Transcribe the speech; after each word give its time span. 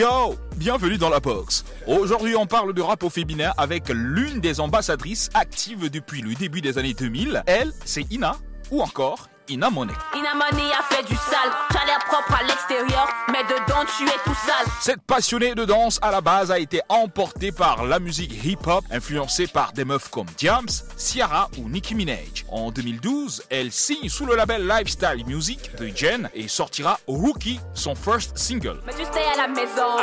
Yo, 0.00 0.34
bienvenue 0.56 0.96
dans 0.96 1.10
la 1.10 1.20
box. 1.20 1.62
Aujourd'hui, 1.86 2.34
on 2.34 2.46
parle 2.46 2.72
de 2.72 2.80
rap 2.80 3.02
au 3.02 3.10
féminin 3.10 3.52
avec 3.58 3.90
l'une 3.90 4.40
des 4.40 4.58
ambassadrices 4.58 5.28
actives 5.34 5.90
depuis 5.90 6.22
le 6.22 6.34
début 6.34 6.62
des 6.62 6.78
années 6.78 6.94
2000. 6.94 7.42
Elle, 7.44 7.70
c'est 7.84 8.10
Ina, 8.10 8.36
ou 8.70 8.80
encore 8.80 9.28
Ina 9.50 9.68
Monet. 9.68 9.94
Ina 10.14 10.32
Money 10.34 10.70
a 10.78 10.82
fait 10.94 11.02
du 11.02 11.16
sale, 11.16 11.50
t'as 11.70 11.84
l'air 11.84 11.98
propre 12.06 12.32
à 12.40 12.44
l'extérieur, 12.44 13.08
mais 13.32 13.42
dedans 13.42 13.84
tu 13.98 14.04
es 14.04 14.18
tout 14.24 14.36
sale. 14.46 14.66
Cette 14.80 15.02
passionnée 15.02 15.56
de 15.56 15.64
danse 15.64 15.98
à 16.02 16.12
la 16.12 16.20
base 16.20 16.52
a 16.52 16.58
été 16.60 16.80
emportée 16.88 17.50
par 17.50 17.84
la 17.84 17.98
musique 17.98 18.32
hip-hop, 18.44 18.84
influencée 18.92 19.48
par 19.48 19.72
des 19.72 19.84
meufs 19.84 20.08
comme 20.08 20.26
Diams, 20.36 20.68
Ciara 20.96 21.48
ou 21.58 21.68
Nicki 21.68 21.96
Minaj. 21.96 22.44
En 22.48 22.70
2012, 22.70 23.42
elle 23.50 23.72
signe 23.72 24.08
sous 24.08 24.24
le 24.24 24.36
label 24.36 24.68
Lifestyle 24.68 25.24
Music 25.26 25.74
de 25.78 25.90
Jen 25.94 26.30
et 26.32 26.46
sortira 26.46 27.00
Rookie, 27.08 27.58
son 27.74 27.96
first 27.96 28.38
single. 28.38 28.78
Mais 28.86 28.94
tu 28.94 29.04
stay 29.04 29.24
à 29.34 29.36
la 29.36 29.48
maison, 29.48 29.98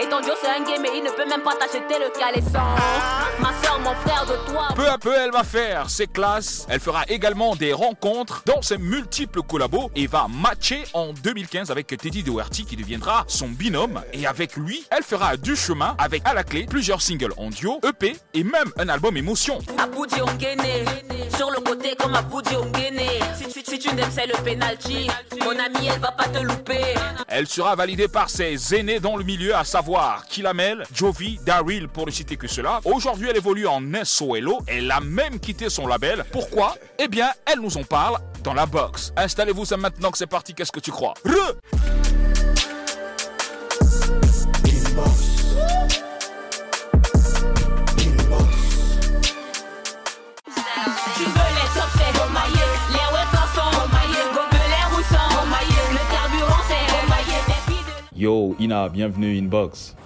et 0.00 0.08
ton 0.08 0.20
Dieu 0.20 0.32
c'est 0.42 0.48
un 0.48 0.64
gay, 0.64 0.80
mais 0.82 0.90
il 0.96 1.04
ne 1.04 1.10
peut 1.10 1.28
même 1.28 1.42
pas 1.42 1.54
t'acheter 1.54 1.98
le 2.00 2.10
caleçon. 2.18 2.64
Ma 3.38 3.52
soeur, 3.62 3.78
mon 3.78 3.94
frère 3.94 4.26
de 4.26 4.50
toi. 4.50 4.68
Peu 4.74 4.88
à 4.88 4.98
peu, 4.98 5.14
elle 5.14 5.30
va 5.30 5.44
faire 5.44 5.88
ses 5.88 6.08
classes. 6.08 6.66
Elle 6.68 6.80
fera 6.80 7.04
également 7.08 7.54
des 7.54 7.72
rencontres 7.72 8.42
dans 8.46 8.62
ses 8.62 8.79
multiples 8.80 9.42
collabos 9.42 9.90
et 9.94 10.06
va 10.06 10.26
matcher 10.28 10.82
en 10.92 11.12
2015 11.12 11.70
avec 11.70 11.86
Teddy 11.86 12.22
Doherty 12.22 12.64
qui 12.64 12.76
deviendra 12.76 13.24
son 13.28 13.48
binôme. 13.48 14.02
Et 14.12 14.26
avec 14.26 14.56
lui, 14.56 14.84
elle 14.90 15.02
fera 15.02 15.36
du 15.36 15.54
chemin 15.56 15.94
avec 15.98 16.22
à 16.24 16.34
la 16.34 16.44
clé 16.44 16.66
plusieurs 16.68 17.02
singles 17.02 17.34
en 17.36 17.50
duo, 17.50 17.80
EP 17.88 18.16
et 18.34 18.44
même 18.44 18.72
un 18.78 18.88
album 18.88 19.16
émotion. 19.16 19.58
Aboudi 19.78 20.20
Ongene, 20.20 20.86
sur 21.36 21.50
le 21.50 21.60
côté 21.60 21.94
comme 21.98 22.14
Aboudi 22.14 22.56
Ongene. 22.56 23.00
Si, 23.36 23.50
si, 23.50 23.64
si 23.64 23.78
tu 23.78 23.94
n'aimes 23.94 24.10
c'est 24.10 24.26
le 24.26 24.34
penalty, 24.42 25.08
mon 25.44 25.50
ami 25.50 25.86
elle 25.86 26.00
va 26.00 26.12
pas 26.12 26.28
te 26.28 26.38
louper. 26.42 26.94
Elle 27.28 27.46
sera 27.46 27.76
validée 27.76 28.08
par 28.08 28.28
ses 28.28 28.74
aînés 28.74 28.98
dans 28.98 29.16
le 29.16 29.24
milieu, 29.24 29.54
à 29.54 29.64
savoir 29.64 30.26
Kilamel, 30.26 30.82
Jovi, 30.92 31.38
Daryl 31.46 31.88
pour 31.88 32.06
ne 32.06 32.10
citer 32.10 32.36
que 32.36 32.48
cela. 32.48 32.80
Aujourd'hui, 32.84 33.28
elle 33.30 33.36
évolue 33.36 33.66
en 33.66 33.80
SOLO. 34.02 34.58
Elle 34.66 34.90
a 34.90 35.00
même 35.00 35.38
quitté 35.38 35.70
son 35.70 35.86
label. 35.86 36.24
Pourquoi? 36.32 36.76
Eh 36.98 37.08
bien, 37.08 37.30
elle 37.46 37.60
nous 37.60 37.76
en 37.76 37.84
parle 37.84 38.18
dans 38.42 38.54
la 38.54 38.66
box. 38.70 39.12
Installez-vous 39.16 39.64
ça 39.64 39.76
maintenant 39.76 40.10
que 40.10 40.18
c'est 40.18 40.26
parti, 40.26 40.54
qu'est-ce 40.54 40.72
que 40.72 40.80
tu 40.80 40.90
crois? 40.90 41.14
Re 41.24 41.56
c'est 50.96 51.80
c'est 51.98 52.10
Yo, 58.16 58.54
Ina, 58.58 58.88
bienvenue 58.88 59.38
Inbox. 59.38 59.96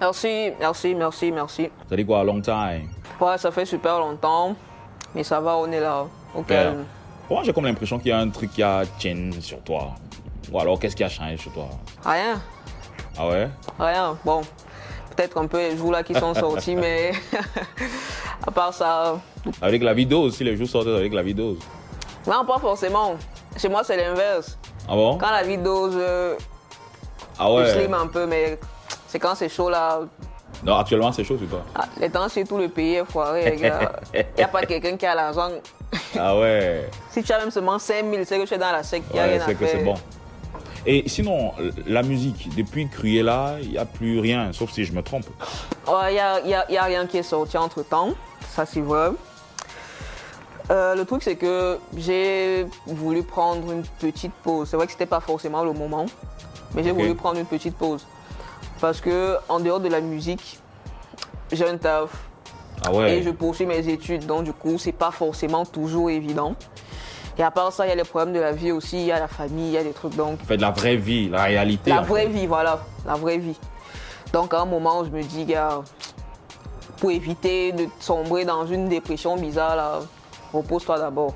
Merci, 0.00 0.52
merci, 0.58 0.94
merci, 0.94 1.32
merci. 1.32 1.68
Ça 1.88 1.96
dit 1.96 2.06
quoi, 2.06 2.24
long 2.24 2.40
time? 2.40 2.88
Ouais, 3.20 3.36
ça 3.36 3.50
fait 3.50 3.66
super 3.66 3.98
longtemps, 3.98 4.54
mais 5.14 5.22
ça 5.24 5.40
va, 5.40 5.56
on 5.56 5.70
est 5.70 5.80
là, 5.80 6.06
au 6.34 6.42
Père. 6.42 6.72
calme. 6.72 6.84
Moi, 7.30 7.42
j'ai 7.44 7.52
comme 7.52 7.66
l'impression 7.66 7.98
qu'il 7.98 8.08
y 8.08 8.12
a 8.12 8.18
un 8.18 8.30
truc 8.30 8.52
qui 8.52 8.62
a 8.62 8.82
chain 8.98 9.30
sur 9.40 9.60
toi. 9.60 9.94
Ou 10.50 10.58
alors, 10.58 10.78
qu'est-ce 10.78 10.96
qui 10.96 11.04
a 11.04 11.08
changé 11.08 11.36
sur 11.36 11.52
toi? 11.52 11.68
Rien, 12.04 12.40
Ah 13.18 13.28
ouais? 13.28 13.48
Rien. 13.78 14.16
Bon, 14.24 14.40
peut-être 15.14 15.36
un 15.36 15.46
peu 15.46 15.58
les 15.58 15.76
jours 15.76 15.92
là 15.92 16.02
qui 16.02 16.14
sont 16.14 16.32
sortis, 16.34 16.74
mais 16.84 17.12
à 18.46 18.50
part 18.50 18.72
ça, 18.72 19.20
Avec 19.60 19.82
la 19.82 19.92
vidéo, 19.92 20.30
si 20.30 20.42
les 20.44 20.56
jours 20.56 20.68
sortent 20.68 20.88
avec 20.88 21.12
la 21.12 21.22
vidéo. 21.22 21.58
non, 22.26 22.44
pas 22.46 22.58
forcément. 22.58 23.16
Chez 23.56 23.68
moi, 23.68 23.82
c'est 23.84 23.96
l'inverse. 23.96 24.58
Ah 24.88 24.94
bon? 24.94 25.18
Quand 25.18 25.30
la 25.30 25.44
dose, 25.58 25.96
euh, 25.96 26.34
Ah 27.38 27.46
je 27.48 27.52
ouais 27.54 27.72
slim 27.72 27.92
un 27.92 28.06
peu, 28.06 28.26
mais 28.26 28.58
c'est 29.06 29.18
quand 29.18 29.34
c'est 29.34 29.50
chaud 29.50 29.68
là. 29.68 30.00
Non, 30.64 30.76
actuellement, 30.76 31.12
c'est 31.12 31.24
chaud 31.24 31.38
sur 31.38 31.48
toi. 31.48 31.62
Ah, 31.74 31.84
les 32.00 32.10
temps, 32.10 32.28
c'est 32.28 32.44
tout 32.44 32.58
le 32.58 32.68
pays 32.68 32.94
est 32.96 33.04
foiré, 33.04 33.50
les 33.50 33.56
gars. 33.56 33.92
Il 34.14 34.24
n'y 34.38 34.42
a 34.42 34.48
pas 34.48 34.62
quelqu'un 34.62 34.96
qui 34.96 35.06
a 35.06 35.14
l'argent. 35.14 35.50
Ah 36.18 36.36
ouais 36.38 36.88
si 37.10 37.22
tu 37.22 37.32
as 37.32 37.38
même 37.38 37.50
seulement 37.50 37.78
5000, 37.78 38.26
c'est 38.26 38.38
que 38.38 38.44
tu 38.44 38.54
es 38.54 38.58
dans 38.58 38.72
la 38.72 38.82
sec, 38.82 39.02
il 39.12 39.18
a 39.18 39.22
Ouais, 39.22 39.28
rien 39.34 39.40
à 39.42 39.46
c'est 39.46 39.54
que 39.54 39.66
c'est 39.66 39.84
bon. 39.84 39.94
Et 40.86 41.08
sinon, 41.08 41.52
la 41.86 42.02
musique, 42.02 42.54
depuis 42.56 42.88
Cruella, 42.88 43.56
il 43.60 43.70
n'y 43.70 43.78
a 43.78 43.84
plus 43.84 44.20
rien, 44.20 44.52
sauf 44.52 44.70
si 44.70 44.84
je 44.84 44.92
me 44.92 45.02
trompe. 45.02 45.26
Il 45.86 46.12
n'y 46.12 46.18
a, 46.20 46.40
y 46.40 46.54
a- 46.54 46.70
y 46.70 46.76
a 46.76 46.84
rien 46.84 47.06
qui 47.06 47.18
est 47.18 47.22
sorti 47.22 47.56
entre 47.58 47.82
temps, 47.82 48.10
ça 48.50 48.64
c'est 48.66 48.80
vrai. 48.80 49.10
Euh, 50.70 50.94
le 50.94 51.04
truc 51.06 51.22
c'est 51.22 51.36
que 51.36 51.78
j'ai 51.96 52.66
voulu 52.86 53.22
prendre 53.22 53.70
une 53.72 53.82
petite 54.00 54.32
pause. 54.42 54.68
C'est 54.70 54.76
vrai 54.76 54.86
que 54.86 54.92
c'était 54.92 55.06
pas 55.06 55.20
forcément 55.20 55.64
le 55.64 55.72
moment, 55.72 56.06
mais 56.74 56.82
j'ai 56.84 56.92
voulu 56.92 57.14
prendre 57.14 57.38
une 57.38 57.46
petite 57.46 57.76
pause. 57.76 58.06
Parce 58.80 59.00
que 59.00 59.36
en 59.48 59.60
dehors 59.60 59.80
de 59.80 59.88
la 59.88 60.00
musique, 60.00 60.58
j'ai 61.52 61.68
un 61.68 61.76
taf 61.76 62.10
Ah 62.84 62.92
ouais 62.92 63.18
et 63.18 63.22
je 63.22 63.30
poursuis 63.30 63.66
mes 63.66 63.88
études, 63.88 64.26
donc 64.26 64.44
du 64.44 64.52
coup 64.52 64.78
c'est 64.78 64.92
pas 64.92 65.10
forcément 65.10 65.64
toujours 65.64 66.10
évident. 66.10 66.54
Et 67.38 67.42
à 67.42 67.50
part 67.52 67.72
ça, 67.72 67.86
il 67.86 67.90
y 67.90 67.92
a 67.92 67.94
les 67.94 68.04
problèmes 68.04 68.34
de 68.34 68.40
la 68.40 68.52
vie 68.52 68.72
aussi, 68.72 68.98
il 68.98 69.06
y 69.06 69.12
a 69.12 69.20
la 69.20 69.28
famille, 69.28 69.68
il 69.68 69.72
y 69.72 69.78
a 69.78 69.84
des 69.84 69.92
trucs 69.92 70.16
donc. 70.16 70.40
Fait 70.44 70.56
de 70.56 70.62
la 70.62 70.72
vraie 70.72 70.96
vie, 70.96 71.28
la 71.28 71.44
réalité. 71.44 71.90
La 71.90 72.00
vraie 72.00 72.22
fait. 72.22 72.32
vie, 72.32 72.46
voilà, 72.46 72.80
la 73.06 73.14
vraie 73.14 73.38
vie. 73.38 73.56
Donc 74.32 74.52
à 74.52 74.60
un 74.60 74.64
moment, 74.64 75.04
je 75.04 75.10
me 75.10 75.22
dis, 75.22 75.44
gars, 75.44 75.82
pour 76.98 77.10
éviter 77.10 77.72
de 77.72 77.86
sombrer 78.00 78.44
dans 78.44 78.66
une 78.66 78.88
dépression 78.88 79.36
bizarre, 79.36 79.76
là, 79.76 80.00
repose-toi 80.52 80.98
d'abord. 80.98 81.34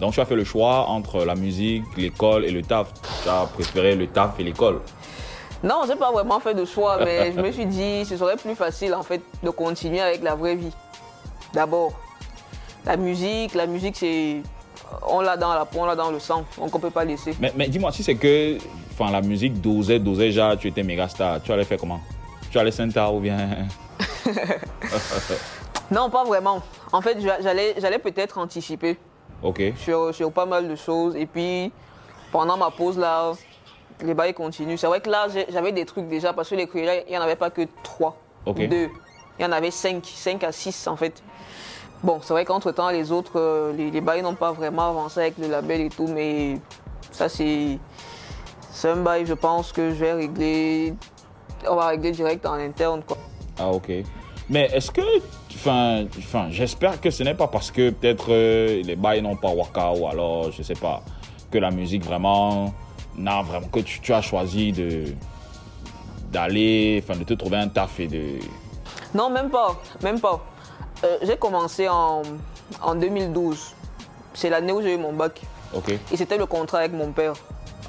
Donc, 0.00 0.12
tu 0.12 0.20
as 0.20 0.24
fait 0.24 0.34
le 0.34 0.44
choix 0.44 0.88
entre 0.88 1.24
la 1.24 1.34
musique, 1.34 1.84
l'école 1.96 2.44
et 2.44 2.50
le 2.50 2.62
taf. 2.62 2.92
Tu 3.22 3.28
as 3.28 3.46
préféré 3.46 3.94
le 3.94 4.06
taf 4.06 4.38
et 4.38 4.44
l'école. 4.44 4.80
Non, 5.62 5.82
j'ai 5.86 5.96
pas 5.96 6.10
vraiment 6.10 6.40
fait 6.40 6.54
de 6.54 6.64
choix, 6.64 6.98
mais 7.04 7.32
je 7.32 7.40
me 7.40 7.52
suis 7.52 7.66
dit, 7.66 8.04
ce 8.04 8.16
serait 8.16 8.36
plus 8.36 8.54
facile 8.54 8.94
en 8.94 9.02
fait 9.02 9.20
de 9.42 9.50
continuer 9.50 10.00
avec 10.00 10.22
la 10.22 10.34
vraie 10.34 10.56
vie. 10.56 10.72
D'abord, 11.52 11.92
la 12.84 12.96
musique, 12.96 13.54
la 13.54 13.66
musique, 13.66 13.96
c'est. 13.96 14.42
On 15.06 15.20
l'a 15.20 15.36
dans 15.36 15.54
la 15.54 15.64
peau, 15.64 15.78
on 15.80 15.86
l'a 15.86 15.96
dans 15.96 16.10
le 16.10 16.18
sang, 16.18 16.44
donc 16.58 16.74
on 16.74 16.78
peut 16.78 16.90
pas 16.90 17.04
laisser. 17.04 17.34
Mais, 17.40 17.52
mais 17.56 17.68
dis-moi, 17.68 17.92
si 17.92 18.02
c'est 18.02 18.16
que 18.16 18.58
enfin, 18.92 19.10
la 19.10 19.22
musique 19.22 19.60
dosait, 19.60 19.98
dosait 19.98 20.26
déjà, 20.26 20.56
tu 20.56 20.68
étais 20.68 20.82
méga 20.82 21.08
star, 21.08 21.40
tu 21.42 21.52
allais 21.52 21.64
faire 21.64 21.78
comment? 21.78 22.00
Tu 22.50 22.58
allais 22.58 22.70
Santa 22.70 23.10
ou 23.10 23.20
bien? 23.20 23.38
Non, 25.90 26.08
pas 26.08 26.24
vraiment. 26.24 26.62
En 26.90 27.02
fait, 27.02 27.18
j'allais 27.20 27.74
j'allais 27.78 27.98
peut-être 27.98 28.38
anticiper. 28.38 28.96
Ok. 29.42 29.60
sur, 29.76 30.14
sur 30.14 30.32
pas 30.32 30.46
mal 30.46 30.68
de 30.68 30.76
choses. 30.76 31.16
Et 31.16 31.26
puis, 31.26 31.70
pendant 32.30 32.56
ma 32.56 32.70
pause, 32.70 32.96
là, 32.96 33.32
les 34.04 34.14
bails 34.14 34.34
continuent. 34.34 34.76
C'est 34.76 34.86
vrai 34.86 35.00
que 35.00 35.10
là, 35.10 35.26
j'avais 35.48 35.72
des 35.72 35.84
trucs 35.84 36.08
déjà, 36.08 36.32
parce 36.32 36.48
que 36.48 36.54
les 36.54 36.66
Cruella, 36.66 37.00
il 37.06 37.10
n'y 37.10 37.18
en 37.18 37.22
avait 37.22 37.36
pas 37.36 37.50
que 37.50 37.62
trois 37.82 38.16
Ok. 38.46 38.58
ou 38.58 38.66
deux. 38.66 38.90
Il 39.38 39.42
y 39.42 39.44
en 39.44 39.52
avait 39.52 39.70
cinq, 39.70 40.04
cinq 40.04 40.44
à 40.44 40.52
six, 40.52 40.86
en 40.86 40.96
fait. 40.96 41.22
Bon, 42.02 42.18
c'est 42.20 42.32
vrai 42.32 42.44
qu'entre-temps, 42.44 42.90
les 42.90 43.12
autres, 43.12 43.38
euh, 43.38 43.72
les, 43.72 43.90
les 43.90 44.00
bails 44.00 44.22
n'ont 44.22 44.34
pas 44.34 44.52
vraiment 44.52 44.88
avancé 44.90 45.20
avec 45.20 45.38
le 45.38 45.48
label 45.48 45.82
et 45.82 45.88
tout, 45.88 46.08
mais 46.08 46.58
ça, 47.10 47.28
c'est... 47.28 47.78
C'est 48.70 48.88
un 48.88 48.96
bail, 48.96 49.26
je 49.26 49.34
pense, 49.34 49.72
que 49.72 49.90
je 49.90 49.94
vais 49.94 50.12
régler... 50.12 50.94
On 51.68 51.76
va 51.76 51.88
régler 51.88 52.10
direct 52.10 52.44
en 52.46 52.54
interne, 52.54 53.02
quoi. 53.06 53.16
Ah, 53.58 53.68
ok. 53.70 53.92
Mais 54.48 54.68
est-ce 54.72 54.90
que. 54.90 55.00
Enfin, 55.54 56.04
enfin 56.18 56.48
j'espère 56.50 57.00
que 57.00 57.10
ce 57.10 57.22
n'est 57.22 57.34
pas 57.34 57.46
parce 57.46 57.70
que 57.70 57.90
peut-être 57.90 58.26
euh, 58.30 58.82
les 58.82 58.96
bails 58.96 59.22
n'ont 59.22 59.36
pas 59.36 59.50
waka 59.50 59.92
ou 59.92 60.08
alors, 60.08 60.50
je 60.50 60.62
sais 60.62 60.74
pas, 60.74 61.02
que 61.52 61.58
la 61.58 61.70
musique 61.70 62.04
vraiment. 62.04 62.74
Non, 63.16 63.42
vraiment, 63.42 63.68
que 63.68 63.80
tu, 63.80 64.00
tu 64.00 64.12
as 64.12 64.22
choisi 64.22 64.72
de. 64.72 65.04
d'aller. 66.30 67.02
Enfin, 67.02 67.18
de 67.18 67.24
te 67.24 67.34
trouver 67.34 67.58
un 67.58 67.68
taf 67.68 68.00
et 68.00 68.06
de. 68.08 68.38
Non, 69.14 69.30
même 69.30 69.50
pas, 69.50 69.80
même 70.02 70.20
pas. 70.20 70.44
Euh, 71.04 71.18
j'ai 71.22 71.36
commencé 71.36 71.88
en, 71.88 72.22
en 72.80 72.94
2012. 72.94 73.74
C'est 74.34 74.48
l'année 74.48 74.72
où 74.72 74.80
j'ai 74.80 74.94
eu 74.94 74.98
mon 74.98 75.12
bac. 75.12 75.40
Ok. 75.74 75.90
Et 75.90 76.16
c'était 76.16 76.38
le 76.38 76.46
contrat 76.46 76.78
avec 76.78 76.92
mon 76.92 77.12
père. 77.12 77.34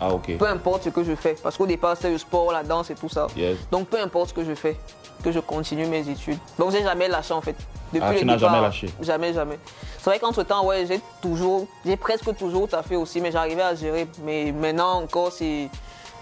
Ah, 0.01 0.11
ok. 0.13 0.37
Peu 0.37 0.47
importe 0.47 0.83
ce 0.83 0.89
que 0.89 1.03
je 1.03 1.15
fais, 1.15 1.35
parce 1.41 1.55
qu'au 1.55 1.67
départ 1.67 1.95
c'était 1.95 2.11
le 2.11 2.17
sport, 2.17 2.51
la 2.51 2.63
danse 2.63 2.89
et 2.89 2.95
tout 2.95 3.09
ça. 3.09 3.27
Yes. 3.37 3.57
Donc 3.71 3.87
peu 3.87 4.01
importe 4.01 4.29
ce 4.29 4.33
que 4.33 4.43
je 4.43 4.53
fais, 4.53 4.77
que 5.23 5.31
je 5.31 5.39
continue 5.39 5.85
mes 5.87 6.07
études. 6.07 6.37
Donc 6.59 6.71
j'ai 6.71 6.83
jamais 6.83 7.07
lâché 7.07 7.33
en 7.33 7.41
fait. 7.41 7.55
Depuis 7.91 8.05
Ah, 8.07 8.13
tu 8.15 8.25
n'as 8.25 8.37
jamais 8.37 8.61
lâché 8.61 8.89
Jamais, 9.01 9.33
jamais. 9.33 9.59
C'est 9.97 10.09
vrai 10.09 10.19
qu'entre 10.19 10.43
temps, 10.43 10.65
ouais, 10.65 10.85
j'ai 10.85 10.99
toujours, 11.21 11.67
j'ai 11.85 11.95
presque 11.95 12.35
toujours 12.35 12.67
fait 12.85 12.95
aussi, 12.95 13.21
mais 13.21 13.31
j'arrivais 13.31 13.61
à 13.61 13.75
gérer. 13.75 14.07
Mais 14.23 14.51
maintenant 14.51 15.01
encore, 15.01 15.31
c'est 15.31 15.69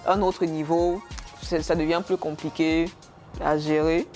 un 0.07 0.21
autre 0.21 0.45
niveau. 0.45 1.01
Ça 1.41 1.75
devient 1.75 2.01
plus 2.05 2.17
compliqué 2.17 2.89
à 3.43 3.57
gérer. 3.57 4.07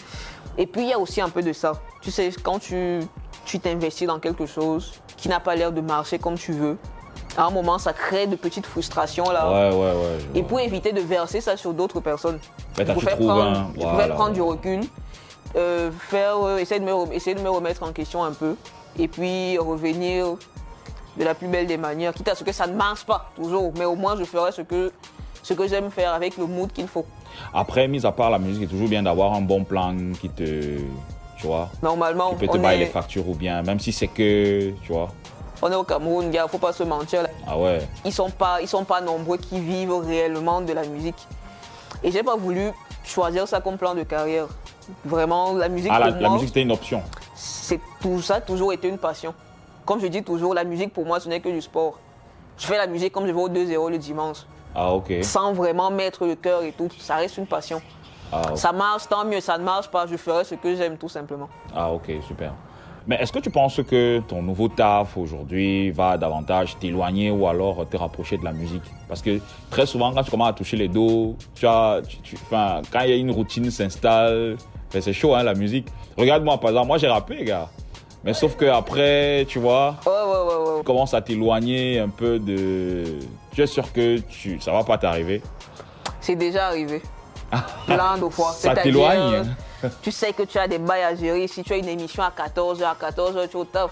Et 0.58 0.68
puis 0.68 0.84
il 0.84 0.90
y 0.90 0.94
a 0.94 1.00
aussi 1.00 1.20
un 1.20 1.30
peu 1.30 1.42
de 1.42 1.52
ça. 1.52 1.74
Tu 2.02 2.12
sais, 2.12 2.32
quand 2.44 2.60
tu 2.60 3.02
tu 3.46 3.60
t'investis 3.60 4.08
dans 4.08 4.20
quelque 4.20 4.46
chose 4.46 4.94
qui 5.18 5.30
n'a 5.30 5.40
pas 5.40 5.56
l'air 5.56 5.72
de 5.72 5.82
marcher 5.82 6.20
comme 6.20 6.36
tu 6.36 6.52
veux, 6.52 6.78
à 7.38 7.46
un 7.46 7.50
moment, 7.50 7.78
ça 7.78 7.94
crée 7.94 8.28
de 8.28 8.36
petites 8.36 8.66
frustrations 8.66 9.30
là. 9.30 9.50
Ouais, 9.70 9.76
ouais, 9.76 9.92
ouais. 9.92 10.18
je 10.34 10.40
Et 10.40 10.44
pour 10.44 10.60
éviter 10.60 10.92
de 10.94 11.02
verser 11.02 11.42
ça 11.42 11.58
sur 11.58 11.74
d'autres 11.74 12.00
personnes, 12.00 12.40
je 12.78 12.84
tu 12.84 12.94
pouvais 12.94 13.16
prendre, 13.16 13.42
un- 13.44 13.68
je 13.76 13.80
pouvais 13.82 13.94
voilà. 13.94 14.14
prendre 14.16 14.34
du 14.34 14.42
recul, 14.42 14.82
euh, 15.56 15.92
faire, 16.10 16.38
euh, 16.44 16.58
essayer, 16.58 16.80
de 16.80 16.86
me, 16.86 17.14
essayer 17.14 17.36
de 17.36 17.42
me 17.42 17.50
remettre 17.50 17.84
en 17.84 17.92
question 17.92 18.24
un 18.24 18.32
peu, 18.32 18.56
et 18.98 19.08
puis 19.08 19.58
revenir 19.58 20.36
de 21.18 21.24
la 21.24 21.34
plus 21.34 21.48
belle 21.48 21.68
des 21.68 21.78
manières, 21.78 22.14
quitte 22.14 22.28
à 22.30 22.36
ce 22.36 22.44
que 22.44 22.52
ça 22.52 22.68
ne 22.68 22.74
marche 22.74 23.06
pas 23.06 23.32
toujours, 23.36 23.72
mais 23.78 23.86
au 23.86 23.96
moins 23.96 24.16
je 24.18 24.24
ferai 24.24 24.52
ce 24.52 24.62
que, 24.62 24.92
ce 25.44 25.54
que 25.54 25.68
j'aime 25.68 25.92
faire 25.92 26.14
avec 26.14 26.38
le 26.38 26.46
mood 26.46 26.72
qu'il 26.72 26.88
faut. 26.88 27.06
Après, 27.54 27.88
mis 27.88 28.06
à 28.06 28.12
part 28.12 28.30
la 28.30 28.40
musique, 28.40 28.64
c'est 28.64 28.70
toujours 28.70 28.88
bien 28.88 29.04
d'avoir 29.04 29.34
un 29.34 29.42
bon 29.42 29.64
plan 29.66 29.94
qui 30.22 30.30
te. 30.30 30.78
Tu 31.38 31.48
vois 31.48 31.70
Normalement, 31.84 32.30
Qui 32.32 32.48
peut 32.48 32.48
te 32.48 32.58
bailler 32.58 32.80
les 32.80 32.86
est, 32.86 32.88
factures 32.88 33.28
ou 33.28 33.36
bien, 33.36 33.62
même 33.62 33.80
si 33.80 33.92
c'est 33.92 34.08
que. 34.08 34.72
Tu 34.84 34.92
vois 34.94 35.10
on 35.62 35.72
est 35.72 35.76
au 35.76 35.84
Cameroun, 35.84 36.30
gars, 36.32 36.48
faut 36.48 36.58
pas 36.58 36.74
se 36.74 36.84
mentir. 36.84 37.24
là. 37.24 37.30
Ah 37.48 37.58
ouais. 37.58 37.88
Ils 38.04 38.14
sont 38.14 38.30
pas, 38.30 38.62
ils 38.62 38.68
sont 38.68 38.84
pas 38.84 39.02
nombreux 39.02 39.38
qui 39.38 39.60
vivent 39.60 39.94
réellement 40.06 40.62
de 40.62 40.74
la 40.74 40.84
musique. 40.86 41.28
Et 42.04 42.12
j'ai 42.12 42.24
pas 42.24 42.36
voulu 42.36 42.72
choisir 43.04 43.48
ça 43.48 43.62
comme 43.62 43.78
plan 43.78 43.96
de 43.96 44.04
carrière. 44.04 44.48
Vraiment, 45.04 45.54
la 45.54 45.70
musique 45.70 45.92
Ah, 45.94 46.00
la, 46.00 46.12
pour 46.12 46.22
la 46.22 46.28
moi, 46.30 46.36
musique, 46.38 46.50
c'était 46.50 46.62
une 46.62 46.72
option. 46.72 47.02
c'est 47.34 47.80
tout 48.02 48.22
ça 48.22 48.36
a 48.36 48.42
toujours 48.42 48.72
été 48.74 48.88
une 48.88 48.98
passion. 49.00 49.34
Comme 49.86 50.00
je 50.00 50.08
dis 50.08 50.24
toujours, 50.24 50.54
la 50.54 50.64
musique 50.64 50.94
pour 50.94 51.06
moi, 51.06 51.20
ce 51.20 51.30
n'est 51.30 51.40
que 51.40 51.50
du 51.50 51.62
sport. 51.62 52.00
Je 52.58 52.66
fais 52.68 52.78
la 52.78 52.88
musique 52.88 53.12
comme 53.14 53.26
je 53.28 53.32
vais 53.32 53.40
au 53.42 53.50
2-0 53.50 53.90
le 53.92 53.98
dimanche, 53.98 54.38
Ah, 54.74 54.92
ok. 54.94 55.12
sans 55.24 55.54
vraiment 55.54 55.90
mettre 55.92 56.26
le 56.26 56.36
cœur 56.36 56.64
et 56.64 56.72
tout. 56.72 56.90
Ça 57.00 57.16
reste 57.16 57.38
une 57.38 57.48
passion. 57.48 57.82
Ah. 58.32 58.42
Ça 58.56 58.72
marche, 58.72 59.08
tant 59.08 59.26
mieux. 59.26 59.42
Ça 59.42 59.58
ne 59.58 59.64
marche 59.64 59.90
pas, 59.90 60.06
je 60.08 60.16
ferai 60.18 60.44
ce 60.44 60.56
que 60.56 60.76
j'aime 60.76 60.98
tout 60.98 61.10
simplement. 61.10 61.50
Ah, 61.76 61.92
ok, 61.92 62.12
super. 62.28 62.54
Mais 63.08 63.18
est-ce 63.22 63.32
que 63.32 63.40
tu 63.40 63.52
penses 63.52 63.80
que 63.88 64.20
ton 64.28 64.42
nouveau 64.42 64.68
taf 64.68 65.16
aujourd'hui 65.16 65.92
va 65.92 66.18
davantage 66.18 66.76
t'éloigner 66.80 67.30
ou 67.30 67.48
alors 67.48 67.88
te 67.88 67.96
rapprocher 67.98 68.38
de 68.38 68.44
la 68.44 68.52
musique? 68.52 68.82
Parce 69.08 69.22
que 69.22 69.40
très 69.70 69.86
souvent, 69.86 70.12
quand 70.12 70.24
tu 70.24 70.32
commences 70.32 70.50
à 70.50 70.54
toucher 70.54 70.76
les 70.78 70.88
dos, 70.88 71.36
tu 71.54 71.68
as, 71.68 72.02
tu- 72.08 72.18
tu- 72.18 72.36
enfin, 72.46 72.82
quand 72.92 73.02
il 73.02 73.10
y 73.12 73.14
a 73.14 73.16
une 73.18 73.30
routine 73.32 73.70
s'installe, 73.70 74.58
ben, 74.92 75.02
c'est 75.02 75.14
chaud, 75.14 75.36
hein, 75.36 75.44
la 75.44 75.54
musique. 75.54 75.88
Regarde-moi, 76.18 76.60
par 76.60 76.72
exemple, 76.72 76.88
moi 76.88 76.98
j'ai 76.98 77.08
rappé, 77.08 77.44
gars. 77.44 77.70
Mais 78.24 78.34
sauf 78.34 78.56
que 78.56 78.66
après, 78.66 79.46
tu 79.48 79.60
vois, 79.60 79.98
tu 80.80 80.84
commences 80.84 81.14
à 81.14 81.22
t'éloigner 81.22 82.00
un 82.00 82.10
peu 82.10 82.40
de. 82.40 83.04
Tu 83.54 83.62
es 83.62 83.68
sûr 83.68 83.94
que 83.94 84.18
tu, 84.18 84.60
ça 84.60 84.72
va 84.72 84.84
pas 84.84 84.98
t'arriver 84.98 85.44
C'est 86.22 86.36
déjà 86.36 86.66
arrivé. 86.70 87.04
Plein 87.86 88.18
de 88.18 88.28
fois. 88.30 88.52
Ça 88.52 88.74
t'éloigne 88.76 89.46
Tu 90.02 90.12
sais 90.12 90.34
que 90.34 90.44
tu 90.44 90.58
as 90.58 90.68
des 90.68 90.78
bails 90.80 91.04
à 91.04 91.16
gérer. 91.16 91.48
Si 91.48 91.64
tu 91.64 91.74
as 91.74 91.78
une 91.78 91.88
émission 91.88 92.24
à 92.24 92.32
14h, 92.32 92.84
à 92.84 92.96
14h, 92.96 93.48
tu 93.50 93.56
es 93.58 93.60
au 93.60 93.66
taf. 93.66 93.92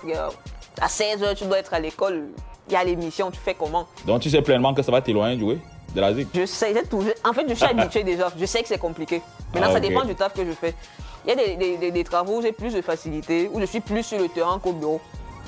À 0.82 0.88
16h, 0.88 1.36
tu 1.36 1.46
dois 1.46 1.60
être 1.60 1.74
à 1.74 1.80
l'école. 1.80 2.30
Il 2.70 2.74
y 2.74 2.76
a 2.76 2.84
l'émission, 2.84 3.30
tu 3.30 3.40
fais 3.40 3.54
comment? 3.54 3.88
Donc 4.06 4.22
tu 4.22 4.30
sais 4.30 4.42
pleinement 4.42 4.74
que 4.74 4.82
ça 4.82 4.92
va 4.92 5.02
t'éloigner 5.02 5.36
du 5.36 5.46
de 5.94 6.02
la 6.02 6.14
zik. 6.14 6.28
Je 6.34 6.46
sais, 6.46 6.74
toujours- 6.86 7.14
en 7.24 7.34
fait, 7.34 7.46
je 7.48 7.54
suis 7.54 7.66
habitué 7.78 8.04
déjà. 8.04 8.30
Je 8.38 8.46
sais 8.46 8.62
que 8.62 8.68
c'est 8.68 8.78
compliqué. 8.80 9.22
Maintenant, 9.54 9.68
Ah, 9.70 9.74
ça 9.74 9.80
dépend 9.80 10.04
du 10.06 10.16
taf 10.16 10.34
que 10.34 10.44
je 10.46 10.52
fais. 10.54 10.74
Il 11.26 11.30
y 11.30 11.34
a 11.34 11.36
des, 11.36 11.56
des- 11.56 11.78
des- 11.78 11.92
des 11.92 12.04
travaux 12.04 12.40
où 12.40 12.42
j'ai 12.42 12.52
plus 12.52 12.74
de 12.74 12.82
facilité, 12.82 13.50
où 13.54 13.60
je 13.60 13.66
suis 13.66 13.80
plus 13.82 14.02
sur 14.04 14.18
le 14.18 14.28
terrain 14.30 14.58
qu'au 14.60 14.74
bureau. 14.74 15.00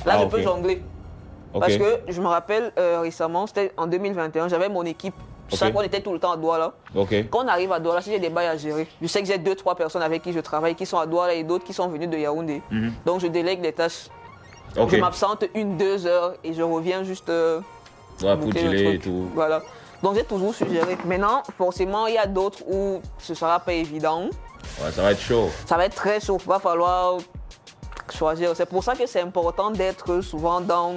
Là, 0.06 0.14
Ah, 0.18 0.20
je 0.22 0.26
peux 0.28 0.42
jongler. 0.44 0.84
Parce 1.60 1.78
que 1.78 2.02
je 2.10 2.22
me 2.22 2.28
rappelle 2.28 2.72
euh, 2.78 3.00
récemment, 3.02 3.48
c'était 3.48 3.72
en 3.78 3.88
2021, 3.88 4.50
j'avais 4.50 4.70
mon 4.70 4.84
équipe. 4.84 5.16
Je 5.50 5.56
savais 5.56 5.71
Ok. 5.71 5.77
qu'on 5.77 5.83
était 5.83 6.01
tout 6.01 6.12
le 6.13 6.19
temps 6.19 6.31
à 6.31 6.38
Douala. 6.38 6.74
Quand 7.30 7.44
on 7.45 7.47
arrive 7.47 7.71
à 7.71 7.80
Douala, 7.80 8.01
si 8.01 8.12
j'ai 8.12 8.19
des 8.19 8.30
bails 8.30 8.47
à 8.47 8.57
gérer, 8.57 8.88
je 9.01 9.07
sais 9.07 9.21
que 9.21 9.27
j'ai 9.27 9.38
deux, 9.38 9.56
trois 9.56 9.75
personnes 9.75 10.01
avec 10.01 10.24
qui 10.24 10.33
je 10.33 10.39
travaille 10.39 10.75
qui 10.75 10.86
sont 10.86 10.97
à 10.97 11.06
Douala 11.06 11.33
et 11.36 11.44
d'autres 11.44 11.63
qui 11.65 11.74
sont 11.74 11.88
venues 11.88 12.07
de 12.07 12.18
Yaoundé. 12.18 12.62
Donc 13.06 13.21
je 13.21 13.27
délègue 13.27 13.62
des 13.62 13.74
tâches. 13.74 14.07
Mhm. 14.75 14.89
Je 14.89 14.97
m'absente 14.97 15.45
une, 15.53 15.77
deux 15.77 16.06
heures 16.06 16.33
et 16.44 16.53
je 16.53 16.62
reviens 16.62 17.03
juste 17.03 17.30
euh, 17.30 17.62
Ouais, 18.21 18.36
pour 18.38 18.51
le 18.51 18.94
et 18.94 19.00
tout. 19.00 19.30
Voilà. 19.33 19.62
Donc 20.03 20.15
j'ai 20.15 20.24
toujours 20.24 20.53
suggéré. 20.53 20.97
Maintenant, 21.06 21.44
forcément, 21.57 22.07
il 22.07 22.15
y 22.15 22.18
a 22.18 22.25
d'autres 22.25 22.59
où 22.68 23.01
ce 23.19 23.33
sera 23.33 23.59
pas 23.59 23.74
évident. 23.74 24.30
Ouais, 24.81 24.92
ça 24.92 25.01
va 25.01 25.12
être 25.12 25.21
chaud. 25.21 25.50
Ça 25.65 25.77
va 25.77 25.86
être 25.86 25.95
très 25.95 26.19
chaud. 26.19 26.38
Il 26.42 26.47
va 26.47 26.59
falloir 26.59 27.18
choisir. 28.13 28.56
C'est 28.56 28.65
pour 28.65 28.83
ça 28.83 28.95
que 28.95 29.06
c'est 29.06 29.21
important 29.21 29.71
d'être 29.71 30.21
souvent 30.21 30.59
dans 30.62 30.95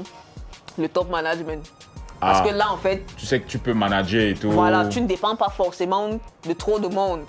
le 0.77 0.89
top 0.89 1.11
management. 1.11 1.65
Parce 2.21 2.41
Ah. 2.45 2.49
que 2.49 2.55
là, 2.55 2.73
en 2.73 2.77
fait, 2.77 3.05
Tu 3.17 3.27
sais 3.27 3.41
que 3.41 3.47
tu 3.49 3.59
peux 3.59 3.73
manager 3.75 4.21
et 4.23 4.35
tout. 4.35 4.51
voilà, 4.51 4.87
tu 4.87 5.01
ne 5.01 5.07
dépends 5.07 5.37
pas 5.37 5.51
forcément 5.51 6.09
de 6.47 6.53
trop 6.55 6.79
de 6.79 6.89
monde. 6.89 7.21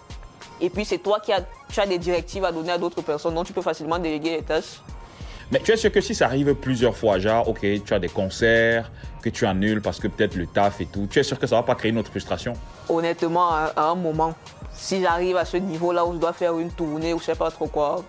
Et 0.62 0.70
puis, 0.70 0.84
c'est 0.84 0.98
toi 0.98 1.20
qui 1.20 1.32
as, 1.32 1.42
tu 1.72 1.80
as 1.80 1.86
des 1.86 1.98
directives 2.00 2.44
à 2.44 2.52
donner 2.52 2.72
à 2.72 2.78
d'autres 2.78 3.02
personnes, 3.02 3.36
donc 3.36 3.46
tu 3.46 3.54
peux 3.54 3.62
facilement 3.62 3.98
déléguer 4.00 4.32
les 4.38 4.42
tâches. 4.42 4.82
Mais 5.52 5.60
tu 5.60 5.72
es 5.72 5.78
sûr 5.78 5.92
que 5.92 6.02
si 6.02 6.14
ça 6.14 6.26
arrive 6.26 6.54
plusieurs 6.56 6.96
fois, 6.96 7.18
genre, 7.18 7.48
ok, 7.48 7.60
tu 7.86 7.94
as 7.94 8.00
des 8.00 8.10
concerts 8.10 8.92
que 9.22 9.30
tu 9.30 9.46
annules 9.48 9.82
parce 9.82 10.00
que 10.00 10.08
peut-être 10.08 10.36
le 10.36 10.46
taf 10.48 10.80
et 10.82 10.86
tout, 10.86 11.08
tu 11.10 11.18
es 11.20 11.24
sûr 11.24 11.40
que 11.40 11.48
ça 11.48 11.56
va 11.56 11.64
pas 11.64 11.76
créer 11.76 11.92
une 11.92 11.98
autre 11.98 12.10
frustration? 12.12 12.54
Honnêtement, 12.88 13.50
à, 13.52 13.72
à 13.76 13.84
un 13.90 13.96
moment, 13.96 14.34
si 14.74 15.02
j'arrive 15.02 15.38
à 15.38 15.46
ce 15.46 15.58
niveau-là 15.58 16.06
où 16.06 16.14
je 16.14 16.18
dois 16.20 16.34
faire 16.34 16.58
une 16.60 16.72
tournée 16.72 17.14
ou 17.14 17.20
je 17.20 17.26
sais 17.26 17.36
pas 17.36 17.50
trop 17.52 17.68
quoi, 17.68 18.04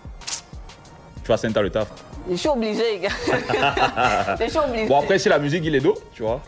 Tu 1.23 1.27
vas 1.29 1.37
sentir 1.37 1.61
le 1.63 1.69
taf. 1.69 1.87
je 2.29 2.35
suis 2.35 2.49
obligé, 2.49 2.99
gars. 2.99 3.09
je 4.39 4.47
suis 4.49 4.59
obligé. 4.59 4.87
Bon, 4.87 4.99
après, 4.99 5.17
si 5.19 5.29
la 5.29 5.39
musique 5.39 5.61
guille 5.63 5.71
les 5.71 5.79
dos, 5.79 5.95
tu 6.13 6.23
vois. 6.23 6.41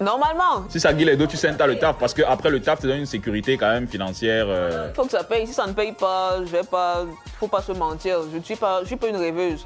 Normalement, 0.00 0.64
Si 0.68 0.80
ça 0.80 0.92
guille 0.92 1.04
les 1.06 1.16
dos, 1.16 1.26
tu 1.26 1.36
sentis 1.36 1.62
le 1.66 1.78
taf 1.78 1.96
parce 1.98 2.14
que 2.14 2.22
après 2.22 2.50
le 2.50 2.60
taf 2.60 2.80
te 2.80 2.86
donne 2.86 2.98
une 3.00 3.06
sécurité 3.06 3.56
quand 3.56 3.70
même 3.70 3.86
financière. 3.86 4.46
euh, 4.48 4.88
il 4.90 4.94
faut 4.94 5.04
que 5.04 5.10
ça 5.10 5.22
paye. 5.24 5.46
Si 5.46 5.52
ça 5.52 5.66
ne 5.66 5.72
paye 5.72 5.92
pas, 5.92 6.38
je 6.40 6.50
vais 6.50 6.62
pas. 6.64 7.04
Faut 7.38 7.48
pas 7.48 7.62
se 7.62 7.72
mentir. 7.72 8.18
Je 8.32 8.38
ne 8.38 8.42
suis 8.42 8.56
pas, 8.56 8.80
je 8.82 8.86
suis 8.86 8.96
pas 8.96 9.08
une 9.08 9.16
rêveuse. 9.16 9.64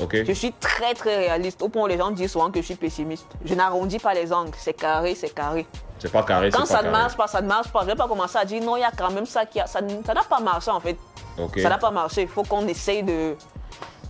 Ok. 0.00 0.16
Je 0.26 0.32
suis 0.32 0.52
très 0.52 0.94
très 0.94 1.16
réaliste. 1.16 1.60
Au 1.62 1.68
point 1.68 1.82
où 1.84 1.86
les 1.86 1.98
gens 1.98 2.10
disent 2.10 2.30
souvent 2.32 2.50
que 2.50 2.60
je 2.60 2.66
suis 2.66 2.74
pessimiste. 2.76 3.26
Je 3.44 3.54
n'arrondis 3.54 3.98
pas 3.98 4.14
les 4.14 4.32
angles. 4.32 4.52
C'est 4.58 4.72
carré, 4.74 5.14
c'est 5.14 5.30
carré. 5.34 5.66
C'est 5.98 6.12
pas 6.12 6.22
carré. 6.22 6.50
Quand 6.50 6.66
ça 6.66 6.82
ne 6.82 6.90
marche 6.90 7.16
pas, 7.16 7.26
ça 7.26 7.40
ne 7.40 7.48
marche 7.48 7.68
pas. 7.68 7.80
Je 7.82 7.86
vais 7.86 7.96
pas 7.96 8.06
commencer 8.06 8.38
à 8.38 8.44
dire 8.44 8.62
non, 8.62 8.76
il 8.76 8.80
y 8.80 8.84
a 8.84 8.92
quand 8.96 9.10
même 9.10 9.26
ça 9.26 9.44
qui 9.46 9.58
a. 9.60 9.66
Ça 9.66 9.80
n'a 9.80 10.22
pas 10.28 10.40
marché 10.40 10.70
en 10.70 10.80
fait. 10.80 10.96
Ok. 11.38 11.58
Ça 11.60 11.68
n'a 11.68 11.78
pas 11.78 11.90
marché. 11.90 12.22
Il 12.22 12.28
faut 12.28 12.44
qu'on 12.44 12.66
essaye 12.68 13.02
de, 13.02 13.34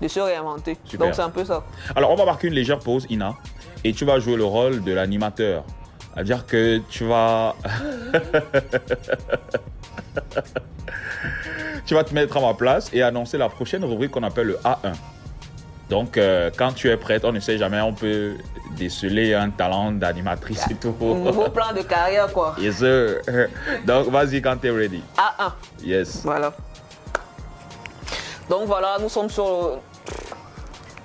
de 0.03 0.09
se 0.09 0.21
réinventer. 0.21 0.77
Super. 0.85 1.07
Donc 1.07 1.15
c'est 1.15 1.23
un 1.23 1.31
peu 1.31 1.45
ça. 1.45 1.63
Alors, 1.97 2.11
on 2.11 2.17
va 2.17 2.27
marquer 2.27 2.49
une 2.49 2.55
légère 2.55 2.79
pause, 2.81 3.07
Ina, 3.09 3.35
et 3.85 3.93
tu 3.93 4.05
vas 4.05 4.19
jouer 4.19 4.37
le 4.37 4.45
rôle 4.45 4.83
de 4.83 4.93
l'animateur. 4.93 5.65
C'est-à-dire 6.15 6.47
que 6.47 6.79
tu 6.89 7.05
vas. 7.05 7.55
tu 11.87 11.95
vas 11.95 12.05
te 12.05 12.13
mettre 12.15 12.37
à 12.37 12.41
ma 12.41 12.55
place 12.55 12.91
et 12.93 13.03
annoncer 13.03 13.39
la 13.39 13.49
prochaine 13.49 13.85
rubrique 13.85 14.11
qu'on 14.11 14.23
appelle 14.25 14.49
le 14.49 14.57
A1. 14.65 14.95
Donc, 15.91 16.19
euh, 16.19 16.51
quand 16.57 16.73
tu 16.73 16.89
es 16.91 16.97
prête, 16.97 17.25
on 17.25 17.33
ne 17.33 17.41
sait 17.41 17.57
jamais, 17.57 17.81
on 17.81 17.95
peut 17.95 18.35
déceler 18.77 19.33
un 19.35 19.51
talent 19.51 19.93
d'animatrice 19.93 20.67
et 20.71 20.75
tout. 20.75 20.95
Nouveau 21.01 21.49
plan 21.49 21.73
de 21.75 21.83
carrière 21.83 22.31
quoi. 22.33 22.55
Yes, 22.59 22.77
sir. 22.77 23.21
Donc, 23.87 24.09
vas-y 24.09 24.43
quand 24.43 24.57
tu 24.61 24.67
es 24.67 24.71
ready. 24.71 25.03
A1. 25.17 25.53
Yes. 25.83 26.23
Voilà. 26.25 26.53
Donc 28.49 28.67
voilà, 28.67 28.97
nous 29.01 29.09
sommes 29.09 29.29
sur. 29.29 29.79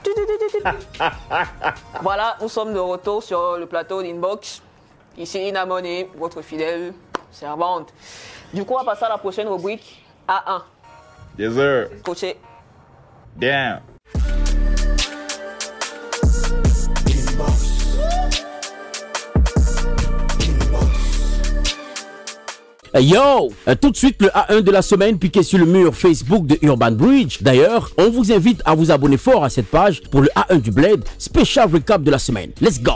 voilà, 2.01 2.37
nous 2.41 2.49
sommes 2.49 2.73
de 2.73 2.79
retour 2.79 3.23
sur 3.23 3.57
le 3.57 3.65
plateau 3.65 4.01
d'Inbox. 4.01 4.61
Ici 5.17 5.47
Ina 5.47 5.65
Money, 5.65 6.09
votre 6.17 6.41
fidèle 6.41 6.93
servante. 7.31 7.93
Du 8.53 8.65
coup, 8.65 8.73
on 8.73 8.77
va 8.77 8.85
passer 8.85 9.05
à 9.05 9.09
la 9.09 9.17
prochaine 9.17 9.47
rubrique 9.47 10.03
A1. 10.27 10.61
Yes, 11.37 11.53
sir. 11.53 11.89
Coaché. 12.03 12.37
Bien. 13.35 13.81
Yo 23.01 23.51
Euh, 23.67 23.75
Tout 23.79 23.91
de 23.91 23.97
suite 23.97 24.21
le 24.21 24.27
A1 24.29 24.61
de 24.61 24.71
la 24.71 24.81
semaine 24.81 25.17
piqué 25.17 25.43
sur 25.43 25.57
le 25.59 25.65
mur 25.65 25.95
Facebook 25.95 26.45
de 26.45 26.57
Urban 26.61 26.91
Bridge. 26.91 27.37
D'ailleurs, 27.41 27.89
on 27.97 28.09
vous 28.09 28.31
invite 28.31 28.61
à 28.65 28.75
vous 28.75 28.91
abonner 28.91 29.17
fort 29.17 29.43
à 29.43 29.49
cette 29.49 29.67
page 29.67 30.01
pour 30.11 30.21
le 30.21 30.29
A1 30.35 30.61
du 30.61 30.71
Bled, 30.71 31.03
spécial 31.17 31.69
recap 31.71 32.03
de 32.03 32.11
la 32.11 32.19
semaine. 32.19 32.51
Let's 32.61 32.81
go 32.81 32.93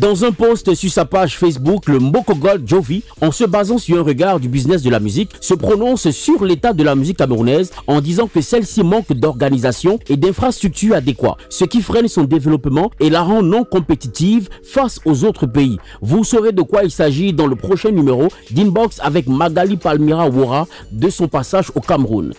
dans 0.00 0.24
un 0.24 0.32
post 0.32 0.72
sur 0.74 0.90
sa 0.90 1.04
page 1.04 1.36
Facebook, 1.36 1.86
le 1.86 1.98
Mboko 2.00 2.34
Gold 2.34 2.66
Jovi, 2.66 3.02
en 3.20 3.30
se 3.30 3.44
basant 3.44 3.76
sur 3.76 3.98
un 3.98 4.02
regard 4.02 4.40
du 4.40 4.48
business 4.48 4.80
de 4.82 4.88
la 4.88 4.98
musique, 4.98 5.30
se 5.42 5.52
prononce 5.52 6.10
sur 6.10 6.42
l'état 6.42 6.72
de 6.72 6.82
la 6.82 6.94
musique 6.94 7.18
camerounaise 7.18 7.70
en 7.86 8.00
disant 8.00 8.26
que 8.26 8.40
celle-ci 8.40 8.82
manque 8.82 9.12
d'organisation 9.12 9.98
et 10.08 10.16
d'infrastructures 10.16 10.96
adéquates, 10.96 11.36
ce 11.50 11.66
qui 11.66 11.82
freine 11.82 12.08
son 12.08 12.24
développement 12.24 12.90
et 12.98 13.10
la 13.10 13.20
rend 13.20 13.42
non 13.42 13.64
compétitive 13.64 14.48
face 14.62 15.00
aux 15.04 15.24
autres 15.24 15.44
pays. 15.44 15.76
Vous 16.00 16.24
saurez 16.24 16.52
de 16.52 16.62
quoi 16.62 16.82
il 16.84 16.90
s'agit 16.90 17.34
dans 17.34 17.46
le 17.46 17.56
prochain 17.56 17.90
numéro 17.90 18.28
d'Inbox 18.52 19.00
avec 19.02 19.26
Magali 19.28 19.76
Palmira 19.76 20.30
Wora 20.30 20.66
de 20.92 21.10
son 21.10 21.28
passage 21.28 21.70
au 21.74 21.80
Cameroun. 21.80 22.32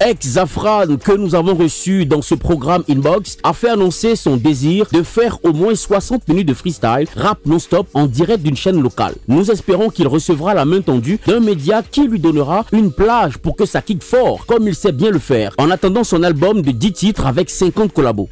Ex-Zafran 0.00 0.98
que 1.02 1.12
nous 1.12 1.34
avons 1.34 1.54
reçu 1.54 2.04
dans 2.04 2.20
ce 2.20 2.34
programme 2.34 2.84
Inbox 2.88 3.38
a 3.42 3.54
fait 3.54 3.70
annoncer 3.70 4.14
son 4.14 4.36
désir 4.36 4.86
de 4.92 5.02
faire 5.02 5.38
au 5.42 5.52
moins 5.52 5.74
60 5.74 6.28
minutes 6.28 6.48
de 6.48 6.54
freestyle 6.54 7.08
rap 7.16 7.38
non-stop 7.46 7.88
en 7.94 8.06
direct 8.06 8.42
d'une 8.42 8.56
chaîne 8.56 8.82
locale. 8.82 9.14
Nous 9.26 9.50
espérons 9.50 9.88
qu'il 9.88 10.06
recevra 10.06 10.52
la 10.52 10.66
main 10.66 10.82
tendue 10.82 11.18
d'un 11.26 11.40
média 11.40 11.82
qui 11.82 12.06
lui 12.06 12.20
donnera 12.20 12.66
une 12.72 12.92
plage 12.92 13.38
pour 13.38 13.56
que 13.56 13.64
ça 13.64 13.80
kick 13.80 14.02
fort 14.02 14.44
comme 14.44 14.68
il 14.68 14.74
sait 14.74 14.92
bien 14.92 15.10
le 15.10 15.18
faire 15.18 15.52
en 15.56 15.70
attendant 15.70 16.04
son 16.04 16.22
album 16.22 16.60
de 16.60 16.72
10 16.72 16.92
titres 16.92 17.26
avec 17.26 17.48
50 17.48 17.92
collabos. 17.92 18.28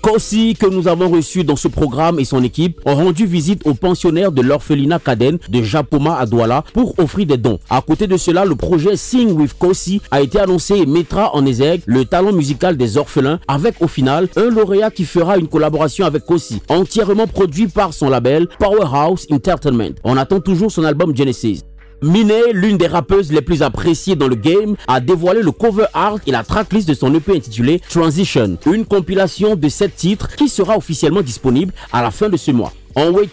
Kossi, 0.00 0.54
que 0.54 0.66
nous 0.66 0.88
avons 0.88 1.08
reçu 1.08 1.44
dans 1.44 1.56
ce 1.56 1.68
programme 1.68 2.18
et 2.18 2.24
son 2.24 2.42
équipe, 2.42 2.80
ont 2.86 2.94
rendu 2.94 3.26
visite 3.26 3.66
aux 3.66 3.74
pensionnaires 3.74 4.32
de 4.32 4.42
l'orphelinat 4.42 4.98
Kaden 4.98 5.38
de 5.48 5.62
Japoma 5.62 6.16
à 6.18 6.26
Douala 6.26 6.64
pour 6.72 6.98
offrir 6.98 7.26
des 7.26 7.36
dons. 7.36 7.58
À 7.68 7.80
côté 7.80 8.06
de 8.06 8.16
cela, 8.16 8.44
le 8.44 8.54
projet 8.54 8.96
Sing 8.96 9.30
with 9.32 9.54
Kossi 9.58 10.00
a 10.10 10.20
été 10.20 10.38
annoncé 10.38 10.76
et 10.76 10.86
mettra 10.86 11.34
en 11.34 11.44
exergue 11.46 11.82
le 11.86 12.04
talent 12.04 12.32
musical 12.32 12.76
des 12.76 12.96
orphelins 12.96 13.40
avec 13.48 13.80
au 13.80 13.88
final 13.88 14.28
un 14.36 14.50
lauréat 14.50 14.90
qui 14.90 15.04
fera 15.04 15.36
une 15.38 15.48
collaboration 15.48 16.06
avec 16.06 16.24
Kossi, 16.24 16.62
entièrement 16.68 17.26
produit 17.26 17.68
par 17.68 17.92
son 17.92 18.08
label 18.08 18.48
Powerhouse 18.58 19.26
Entertainment. 19.30 19.94
On 20.04 20.16
attend 20.16 20.40
toujours 20.40 20.70
son 20.70 20.84
album 20.84 21.16
Genesis. 21.16 21.62
Minet, 22.00 22.52
l'une 22.52 22.78
des 22.78 22.86
rappeuses 22.86 23.32
les 23.32 23.42
plus 23.42 23.62
appréciées 23.62 24.14
dans 24.14 24.28
le 24.28 24.36
game, 24.36 24.76
a 24.86 25.00
dévoilé 25.00 25.42
le 25.42 25.50
cover 25.50 25.86
art 25.94 26.18
et 26.26 26.30
la 26.30 26.44
tracklist 26.44 26.88
de 26.88 26.94
son 26.94 27.12
EP 27.14 27.36
intitulé 27.36 27.80
Transition, 27.88 28.56
une 28.66 28.86
compilation 28.86 29.56
de 29.56 29.68
7 29.68 29.96
titres 29.96 30.36
qui 30.36 30.48
sera 30.48 30.76
officiellement 30.76 31.22
disponible 31.22 31.72
à 31.92 32.02
la 32.02 32.10
fin 32.10 32.28
de 32.28 32.36
ce 32.36 32.52
mois. 32.52 32.72
En 32.94 33.10
wait 33.10 33.28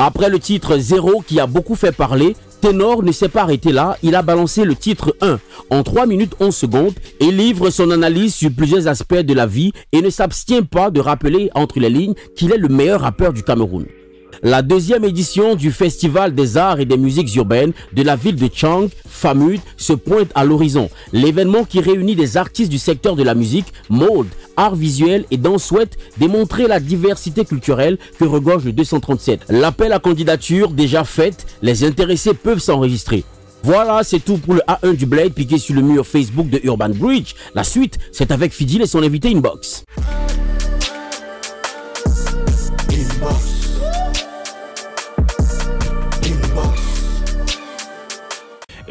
après 0.00 0.30
le 0.30 0.38
titre 0.38 0.78
0 0.78 1.24
qui 1.26 1.40
a 1.40 1.48
beaucoup 1.48 1.74
fait 1.74 1.90
parler, 1.90 2.36
Ténor 2.60 3.02
ne 3.02 3.10
s'est 3.10 3.28
pas 3.28 3.42
arrêté 3.42 3.72
là, 3.72 3.96
il 4.04 4.14
a 4.14 4.22
balancé 4.22 4.64
le 4.64 4.76
titre 4.76 5.16
1 5.20 5.40
en 5.70 5.82
3 5.82 6.06
minutes 6.06 6.34
11 6.38 6.54
secondes 6.54 6.94
et 7.18 7.32
livre 7.32 7.70
son 7.70 7.90
analyse 7.90 8.34
sur 8.34 8.52
plusieurs 8.52 8.86
aspects 8.86 9.14
de 9.14 9.34
la 9.34 9.46
vie 9.46 9.72
et 9.90 10.00
ne 10.00 10.10
s'abstient 10.10 10.62
pas 10.62 10.90
de 10.90 11.00
rappeler 11.00 11.50
entre 11.56 11.80
les 11.80 11.90
lignes 11.90 12.14
qu'il 12.36 12.52
est 12.52 12.58
le 12.58 12.68
meilleur 12.68 13.00
rappeur 13.00 13.32
du 13.32 13.42
Cameroun. 13.42 13.86
La 14.42 14.62
deuxième 14.62 15.04
édition 15.04 15.56
du 15.56 15.72
Festival 15.72 16.32
des 16.32 16.56
arts 16.56 16.78
et 16.78 16.84
des 16.84 16.96
musiques 16.96 17.34
urbaines 17.34 17.72
de 17.92 18.02
la 18.02 18.14
ville 18.14 18.36
de 18.36 18.48
Chang, 18.52 18.88
FAMUD, 19.08 19.60
se 19.76 19.92
pointe 19.92 20.30
à 20.36 20.44
l'horizon. 20.44 20.90
L'événement 21.12 21.64
qui 21.64 21.80
réunit 21.80 22.14
des 22.14 22.36
artistes 22.36 22.70
du 22.70 22.78
secteur 22.78 23.16
de 23.16 23.24
la 23.24 23.34
musique, 23.34 23.66
mode, 23.88 24.28
art 24.56 24.76
visuel 24.76 25.24
et 25.32 25.38
danse 25.38 25.64
souhaite 25.64 25.96
démontrer 26.18 26.68
la 26.68 26.78
diversité 26.78 27.44
culturelle 27.44 27.98
que 28.18 28.24
regorge 28.24 28.64
le 28.64 28.72
237. 28.72 29.46
L'appel 29.48 29.92
à 29.92 29.98
candidature 29.98 30.70
déjà 30.70 31.02
fait, 31.02 31.44
les 31.60 31.82
intéressés 31.82 32.34
peuvent 32.34 32.60
s'enregistrer. 32.60 33.24
Voilà, 33.64 34.04
c'est 34.04 34.20
tout 34.20 34.38
pour 34.38 34.54
le 34.54 34.60
A1 34.68 34.94
du 34.94 35.06
Blade 35.06 35.32
piqué 35.32 35.58
sur 35.58 35.74
le 35.74 35.82
mur 35.82 36.06
Facebook 36.06 36.48
de 36.48 36.60
Urban 36.62 36.90
Bridge. 36.90 37.34
La 37.56 37.64
suite, 37.64 37.98
c'est 38.12 38.30
avec 38.30 38.52
Fidil 38.52 38.82
et 38.82 38.86
son 38.86 39.02
invité 39.02 39.30
Inbox. 39.34 39.84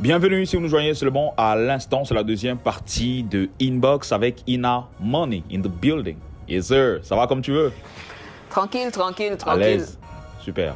Bienvenue 0.07 0.45
si 0.45 0.55
vous 0.55 0.61
nous 0.61 0.69
joignez 0.69 0.93
seulement 0.93 1.33
à 1.35 1.53
l'instant, 1.57 2.05
c'est 2.05 2.13
la 2.13 2.23
deuxième 2.23 2.57
partie 2.57 3.23
de 3.23 3.49
Inbox 3.61 4.13
avec 4.13 4.41
Ina 4.47 4.87
Money 5.01 5.43
in 5.51 5.59
the 5.59 5.67
building. 5.67 6.15
Yes 6.47 6.67
sir, 6.67 6.99
ça 7.03 7.17
va 7.17 7.27
comme 7.27 7.41
tu 7.41 7.51
veux? 7.51 7.73
Tranquille, 8.49 8.89
tranquille, 8.89 9.33
À 9.33 9.35
tranquille. 9.35 9.59
l'aise. 9.63 9.99
Super. 10.39 10.75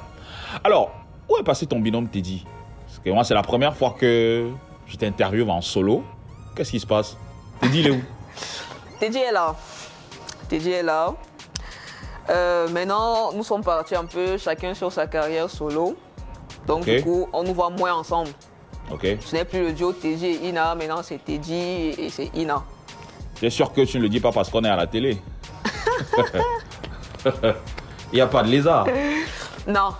Alors, 0.65 0.91
où 1.29 1.37
est 1.37 1.43
passé 1.43 1.65
ton 1.65 1.79
binôme 1.79 2.09
Teddy? 2.09 2.45
Parce 2.85 2.99
que 2.99 3.09
moi, 3.09 3.23
c'est 3.23 3.33
la 3.33 3.41
première 3.41 3.73
fois 3.73 3.95
que 3.97 4.49
je 4.85 4.97
t'interviewe 4.97 5.49
en 5.49 5.61
solo. 5.61 6.03
Qu'est-ce 6.53 6.71
qui 6.71 6.81
se 6.81 6.85
passe? 6.85 7.15
Teddy, 7.61 7.79
il 7.79 7.87
est 7.87 7.91
où? 7.91 8.01
Teddy 8.99 9.19
est 9.19 9.31
là. 9.31 9.55
Teddy 10.49 10.71
est 10.71 10.83
là. 10.83 11.15
Euh, 12.29 12.67
maintenant, 12.67 13.31
nous 13.31 13.45
sommes 13.45 13.63
partis 13.63 13.95
un 13.95 14.03
peu 14.03 14.37
chacun 14.37 14.73
sur 14.73 14.91
sa 14.91 15.07
carrière 15.07 15.49
solo. 15.49 15.95
Donc, 16.67 16.83
du 16.83 17.01
coup, 17.01 17.29
on 17.31 17.43
nous 17.43 17.53
voit 17.53 17.69
moins 17.69 17.93
ensemble. 17.93 18.31
Ok. 18.89 19.05
Ce 19.25 19.35
n'est 19.35 19.45
plus 19.45 19.61
le 19.63 19.71
duo 19.73 19.93
Teddy 19.93 20.25
et 20.25 20.47
Ina, 20.49 20.75
maintenant 20.75 21.01
c'est 21.03 21.23
Teddy 21.23 21.53
et 21.97 22.09
c'est 22.09 22.29
Ina. 22.35 22.63
T'es 23.39 23.49
sûr 23.49 23.71
que 23.73 23.81
tu 23.81 23.97
ne 23.97 24.03
le 24.03 24.09
dis 24.09 24.19
pas 24.19 24.31
parce 24.31 24.49
qu'on 24.49 24.63
est 24.63 24.69
à 24.69 24.75
la 24.75 24.87
télé? 24.87 25.17
Il 28.11 28.15
n'y 28.15 28.21
a 28.21 28.27
pas 28.27 28.43
de 28.43 28.49
lézard. 28.49 28.85
Non. 29.67 29.93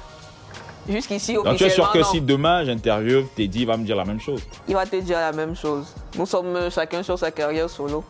Jusqu'ici, 0.90 1.36
Donc 1.36 1.56
tu 1.58 1.64
es 1.64 1.70
sûr 1.70 1.84
officiellement, 1.84 1.92
que 1.94 1.98
non. 2.00 2.06
si 2.12 2.22
demain 2.22 2.66
j'interviewe 2.66 3.26
Teddy, 3.36 3.62
il 3.62 3.68
va 3.68 3.78
me 3.78 3.86
dire 3.86 3.96
la 3.96 4.04
même 4.06 4.20
chose? 4.20 4.42
Il 4.68 4.74
va 4.74 4.86
te 4.86 4.96
dire 4.96 5.20
la 5.20 5.32
même 5.32 5.56
chose. 5.56 5.94
Nous 6.18 6.26
sommes 6.26 6.70
chacun 6.72 7.04
sur 7.04 7.18
sa 7.20 7.30
carrière 7.32 7.70
solo. 7.70 8.04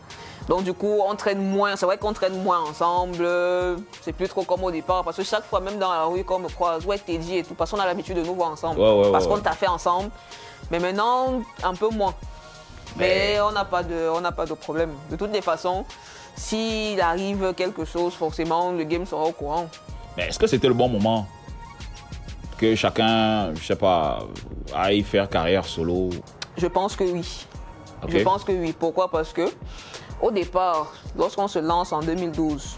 Donc 0.47 0.63
du 0.63 0.73
coup, 0.73 0.99
on 1.07 1.15
traîne 1.15 1.41
moins. 1.41 1.75
C'est 1.75 1.85
vrai 1.85 1.97
qu'on 1.97 2.13
traîne 2.13 2.41
moins 2.43 2.59
ensemble. 2.61 3.25
C'est 4.01 4.13
plus 4.13 4.27
trop 4.27 4.43
comme 4.43 4.63
au 4.63 4.71
départ. 4.71 5.03
Parce 5.03 5.17
que 5.17 5.23
chaque 5.23 5.45
fois, 5.45 5.59
même 5.59 5.77
dans 5.79 5.91
la 5.91 6.05
rue, 6.05 6.23
quand 6.23 6.35
on 6.35 6.39
me 6.39 6.49
croise, 6.49 6.85
ouais, 6.85 6.97
Teddy 6.97 7.37
et 7.37 7.43
tout, 7.43 7.53
parce 7.53 7.71
qu'on 7.71 7.79
a 7.79 7.85
l'habitude 7.85 8.17
de 8.17 8.23
nous 8.23 8.33
voir 8.35 8.51
ensemble. 8.51 8.79
Ouais, 8.79 8.91
ouais, 9.01 9.11
parce 9.11 9.25
ouais, 9.25 9.31
qu'on 9.33 9.39
t'a 9.39 9.51
fait 9.51 9.67
ensemble. 9.67 10.09
Mais 10.69 10.79
maintenant, 10.79 11.41
un 11.63 11.73
peu 11.73 11.89
moins. 11.89 12.13
Mais 12.97 13.39
on 13.41 13.51
n'a 13.51 13.63
pas, 13.65 13.83
de- 13.83 14.09
on 14.13 14.21
pas 14.31 14.45
de 14.45 14.53
problème. 14.53 14.91
De 15.09 15.15
toutes 15.15 15.31
les 15.31 15.41
façons, 15.41 15.85
s'il 16.35 16.99
arrive 16.99 17.53
quelque 17.53 17.85
chose, 17.85 18.13
forcément, 18.13 18.71
le 18.71 18.83
game 18.83 19.05
sera 19.05 19.23
au 19.23 19.31
courant. 19.31 19.67
Mais 20.17 20.27
est-ce 20.27 20.39
que 20.39 20.47
c'était 20.47 20.67
le 20.67 20.73
bon 20.73 20.89
moment 20.89 21.25
que 22.57 22.75
chacun, 22.75 23.53
je 23.55 23.63
sais 23.65 23.75
pas, 23.75 24.19
aille 24.75 25.03
faire 25.03 25.29
carrière 25.29 25.65
solo? 25.65 26.09
Je 26.57 26.67
pense 26.67 26.95
que 26.95 27.03
oui. 27.05 27.45
Je 28.07 28.17
pense 28.19 28.43
que 28.43 28.51
oui. 28.51 28.73
Pourquoi? 28.77 29.09
Parce 29.09 29.31
que 29.31 29.49
au 30.21 30.31
départ, 30.31 30.93
lorsqu'on 31.17 31.47
se 31.47 31.59
lance 31.59 31.91
en 31.91 32.01
2012, 32.01 32.77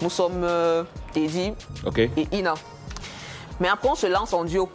nous 0.00 0.10
sommes 0.10 0.44
euh, 0.44 0.84
Teddy 1.12 1.54
et 1.98 2.28
Ina. 2.32 2.54
Mais 3.60 3.68
après, 3.68 3.88
on 3.88 3.94
se 3.94 4.06
lance 4.06 4.32
en 4.32 4.44
duo. 4.44 4.68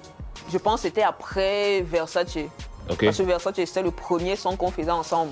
Je 0.51 0.57
pense 0.57 0.81
que 0.81 0.87
c'était 0.87 1.03
après 1.03 1.81
Versace. 1.81 2.37
Ok. 2.89 3.03
Parce 3.03 3.17
que 3.17 3.23
Versace, 3.23 3.55
c'était 3.55 3.83
le 3.83 3.91
premier 3.91 4.35
son 4.35 4.55
qu'on 4.55 4.71
faisait 4.71 4.91
ensemble. 4.91 5.31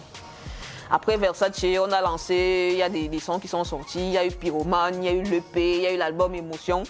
Après 0.92 1.18
Versace, 1.18 1.66
on 1.80 1.92
a 1.92 2.02
lancé, 2.02 2.70
il 2.74 2.78
y 2.78 2.84
a 2.84 2.90
des, 2.90 3.08
des 3.08 3.20
sons 3.20 3.40
qui 3.40 3.48
sont 3.48 3.64
sortis. 3.64 4.00
Il 4.00 4.12
y 4.12 4.18
a 4.18 4.26
eu 4.26 4.32
Pyromane, 4.32 5.04
il 5.04 5.06
y 5.06 5.08
a 5.08 5.14
eu 5.14 5.24
l'EP, 5.24 5.78
il 5.78 5.82
y 5.82 5.88
a 5.88 5.94
eu 5.94 5.98
l'album 5.98 6.36
Émotion. 6.36 6.84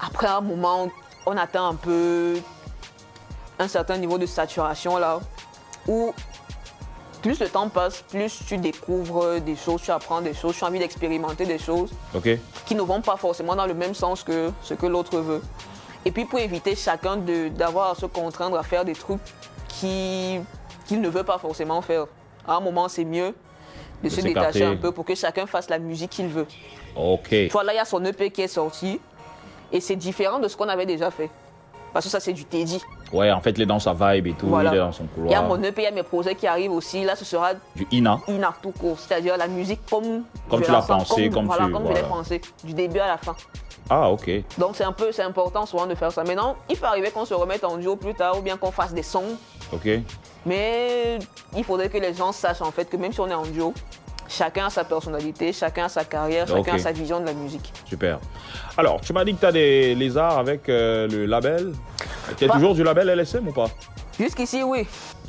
Après 0.00 0.26
un 0.26 0.40
moment, 0.40 0.88
on 1.24 1.36
atteint 1.36 1.68
un 1.68 1.74
peu 1.74 2.36
un 3.58 3.68
certain 3.68 3.96
niveau 3.96 4.18
de 4.18 4.26
saturation 4.26 4.98
là, 4.98 5.20
où 5.86 6.12
plus 7.24 7.40
le 7.40 7.48
temps 7.48 7.70
passe, 7.70 8.02
plus 8.02 8.42
tu 8.46 8.58
découvres 8.58 9.40
des 9.40 9.56
choses, 9.56 9.80
tu 9.80 9.90
apprends 9.90 10.20
des 10.20 10.34
choses, 10.34 10.54
tu 10.58 10.62
as 10.62 10.66
envie 10.66 10.78
d'expérimenter 10.78 11.46
des 11.46 11.58
choses 11.58 11.90
qui 12.66 12.74
ne 12.74 12.82
vont 12.82 13.00
pas 13.00 13.16
forcément 13.16 13.56
dans 13.56 13.64
le 13.66 13.72
même 13.72 13.94
sens 13.94 14.22
que 14.22 14.50
ce 14.62 14.74
que 14.74 14.84
l'autre 14.84 15.18
veut. 15.18 15.40
Et 16.04 16.10
puis 16.10 16.26
pour 16.26 16.38
éviter 16.38 16.76
chacun 16.76 17.16
d'avoir 17.16 17.92
à 17.92 17.94
se 17.94 18.04
contraindre 18.04 18.58
à 18.58 18.62
faire 18.62 18.84
des 18.84 18.92
trucs 18.92 19.22
qui- 19.68 20.38
qu'il 20.86 21.00
ne 21.00 21.08
veut 21.08 21.22
pas 21.24 21.38
forcément 21.38 21.80
faire. 21.80 22.04
À 22.46 22.56
un 22.56 22.60
moment, 22.60 22.88
c'est 22.90 23.06
mieux 23.06 23.34
de 24.02 24.08
se 24.10 24.16
détacher 24.34 24.58
un 24.66 24.76
peu 24.76 24.92
pour 24.92 25.06
que 25.06 25.14
chacun 25.14 25.46
fasse 25.46 25.70
la 25.70 25.78
musique 25.78 26.10
qu'il 26.10 26.28
veut. 26.28 26.46
Ok. 26.94 27.34
Vois, 27.50 27.64
là, 27.64 27.72
il 27.72 27.76
y 27.76 27.78
a 27.78 27.86
son 27.86 28.04
EP 28.04 28.30
qui 28.30 28.42
est 28.42 28.48
sorti 28.48 29.00
et 29.72 29.80
c'est 29.80 29.96
différent 29.96 30.40
de 30.40 30.48
ce 30.48 30.58
qu'on 30.58 30.68
avait 30.68 30.84
déjà 30.84 31.10
fait. 31.10 31.30
Parce 31.94 32.04
que 32.04 32.10
ça, 32.10 32.20
c'est 32.20 32.34
du 32.34 32.44
Teddy. 32.44 32.82
Ouais, 33.12 33.30
en 33.30 33.40
fait, 33.40 33.50
il 33.50 33.62
est 33.62 33.66
dans 33.66 33.78
sa 33.78 33.92
vibe 33.92 34.26
et 34.26 34.32
tout, 34.32 34.46
Voilà. 34.48 34.70
il 34.70 34.76
est 34.76 34.78
dans 34.78 34.90
son 34.92 35.04
Il 35.18 35.30
y 35.30 35.34
a 35.34 35.38
couloir. 35.40 35.58
mon 35.58 35.62
EP, 35.62 35.82
il 35.82 35.84
y 35.84 35.88
a 35.88 35.90
mes 35.92 36.02
projets 36.02 36.34
qui 36.34 36.46
arrivent 36.46 36.72
aussi. 36.72 37.04
Là, 37.04 37.14
ce 37.14 37.24
sera 37.24 37.52
Du 37.76 37.86
Ina. 37.92 38.18
Ina 38.28 38.52
tout 38.62 38.72
court, 38.72 38.98
c'est-à-dire 38.98 39.36
la 39.36 39.46
musique 39.46 39.80
comme, 39.88 40.24
Comme 40.50 40.60
je 40.60 40.64
tu 40.66 40.70
la 40.72 40.78
l'as 40.78 40.84
pensé, 40.86 41.28
comme 41.30 41.46
voilà, 41.46 41.66
tu- 41.66 41.72
comme 41.72 41.82
je 41.86 41.92
l'ai 41.92 42.00
voilà. 42.00 42.08
pensé, 42.08 42.40
du 42.64 42.72
début 42.74 42.98
à 42.98 43.06
la 43.08 43.16
fin. 43.18 43.34
Ah, 43.90 44.10
ok. 44.10 44.30
Donc 44.58 44.70
c'est 44.74 44.84
un 44.84 44.92
peu, 44.92 45.12
c'est 45.12 45.22
important 45.22 45.66
souvent 45.66 45.86
de 45.86 45.94
faire 45.94 46.10
ça. 46.10 46.24
Maintenant, 46.24 46.56
il 46.70 46.76
peut 46.76 46.86
arriver 46.86 47.10
qu'on 47.10 47.24
se 47.26 47.34
remette 47.34 47.62
en 47.64 47.76
duo 47.76 47.96
plus 47.96 48.14
tard 48.14 48.38
ou 48.38 48.40
bien 48.42 48.56
qu'on 48.56 48.70
fasse 48.72 48.94
des 48.94 49.02
sons. 49.02 49.36
Ok. 49.72 49.88
Mais 50.46 51.18
il 51.56 51.64
faudrait 51.64 51.88
que 51.88 51.98
les 51.98 52.14
gens 52.14 52.32
sachent 52.32 52.62
en 52.62 52.70
fait 52.70 52.86
que 52.88 52.96
même 52.96 53.12
si 53.12 53.20
on 53.20 53.28
est 53.28 53.34
en 53.34 53.42
duo, 53.44 53.72
chacun 54.28 54.66
a 54.66 54.70
sa 54.70 54.84
personnalité, 54.84 55.52
chacun 55.52 55.84
a 55.84 55.88
sa 55.88 56.04
carrière, 56.04 56.48
chacun 56.48 56.74
a 56.74 56.78
sa 56.78 56.92
vision 56.92 57.20
de 57.20 57.26
la 57.26 57.34
musique. 57.34 57.72
Super. 57.84 58.18
Alors, 58.76 59.00
tu 59.00 59.12
m'as 59.12 59.24
dit 59.24 59.34
que 59.34 59.40
tu 59.40 59.46
as 59.46 59.52
des 59.52 59.94
lézards 59.94 60.38
avec 60.38 60.68
euh, 60.68 61.06
le 61.08 61.26
label. 61.26 61.72
Tu 62.36 62.44
es 62.44 62.48
Bah. 62.48 62.54
toujours 62.54 62.74
du 62.74 62.82
label 62.82 63.08
LSM 63.18 63.48
ou 63.48 63.52
pas? 63.52 63.66
Jusqu'ici, 64.18 64.62
oui. 64.62 64.86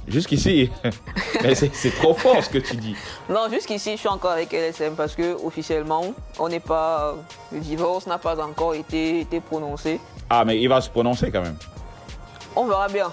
Jusqu'ici. 0.07 0.69
Mais 1.43 1.55
c'est 1.55 1.73
c'est 1.73 1.89
trop 1.91 2.13
fort 2.13 2.43
ce 2.43 2.49
que 2.49 2.59
tu 2.59 2.75
dis. 2.75 2.95
Non, 3.29 3.49
jusqu'ici, 3.49 3.93
je 3.93 3.97
suis 3.97 4.07
encore 4.07 4.31
avec 4.31 4.51
LSM 4.53 4.93
parce 4.95 5.15
que 5.15 5.33
officiellement, 5.43 6.13
on 6.39 6.47
n'est 6.47 6.59
pas, 6.59 7.15
le 7.51 7.59
divorce 7.59 8.05
n'a 8.05 8.17
pas 8.19 8.39
encore 8.45 8.75
été, 8.75 9.21
été 9.21 9.39
prononcé. 9.39 9.99
Ah, 10.29 10.45
mais 10.45 10.59
il 10.61 10.67
va 10.69 10.81
se 10.81 10.89
prononcer 10.89 11.31
quand 11.31 11.41
même. 11.41 11.57
On 12.55 12.65
verra 12.65 12.87
bien. 12.87 13.11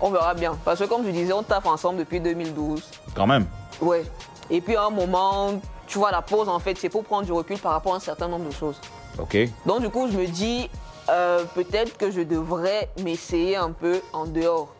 On 0.00 0.10
verra 0.10 0.34
bien. 0.34 0.56
Parce 0.64 0.80
que 0.80 0.84
comme 0.84 1.04
je 1.06 1.10
disais, 1.10 1.32
on 1.32 1.42
taffe 1.44 1.66
ensemble 1.66 1.98
depuis 2.00 2.20
2012. 2.20 2.82
Quand 3.14 3.26
même. 3.26 3.46
Ouais. 3.80 4.04
Et 4.50 4.60
puis 4.60 4.76
à 4.76 4.84
un 4.84 4.90
moment, 4.90 5.60
tu 5.86 5.98
vois, 5.98 6.10
la 6.10 6.22
pause, 6.22 6.48
en 6.48 6.58
fait, 6.58 6.76
c'est 6.78 6.88
pour 6.88 7.04
prendre 7.04 7.24
du 7.24 7.32
recul 7.32 7.58
par 7.58 7.72
rapport 7.72 7.94
à 7.94 7.96
un 7.96 8.00
certain 8.00 8.26
nombre 8.28 8.48
de 8.48 8.54
choses. 8.54 8.80
Ok. 9.18 9.36
Donc 9.64 9.80
du 9.80 9.88
coup, 9.90 10.08
je 10.10 10.16
me 10.18 10.26
dis, 10.26 10.68
euh, 11.08 11.44
peut-être 11.54 11.96
que 11.96 12.10
je 12.10 12.20
devrais 12.22 12.90
m'essayer 13.02 13.56
un 13.56 13.70
peu 13.72 14.00
en 14.12 14.26
dehors, 14.26 14.74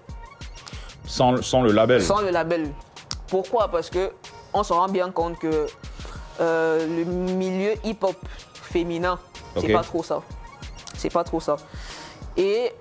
Sans, 1.07 1.41
sans 1.43 1.63
le 1.63 1.73
label. 1.73 2.03
sans 2.03 2.21
le 2.21 2.31
label. 2.31 2.73
Pourquoi? 3.29 3.69
Parce 3.69 3.91
que 3.91 4.13
on 4.53 4.63
se 4.63 4.73
rend 4.73 4.89
bien 4.89 5.11
compte 5.11 5.39
que 5.39 5.67
euh, 6.41 6.87
le 6.87 7.05
milieu 7.05 7.75
hip-hop 7.85 8.17
féminin, 8.55 9.19
c'est 9.61 9.73
pas 9.73 9.83
trop 9.83 10.03
ça. 10.03 10.23
C'est 10.97 11.13
pas 11.13 11.25
trop 11.25 11.41
ça. 11.41 11.57
Et 12.37 12.73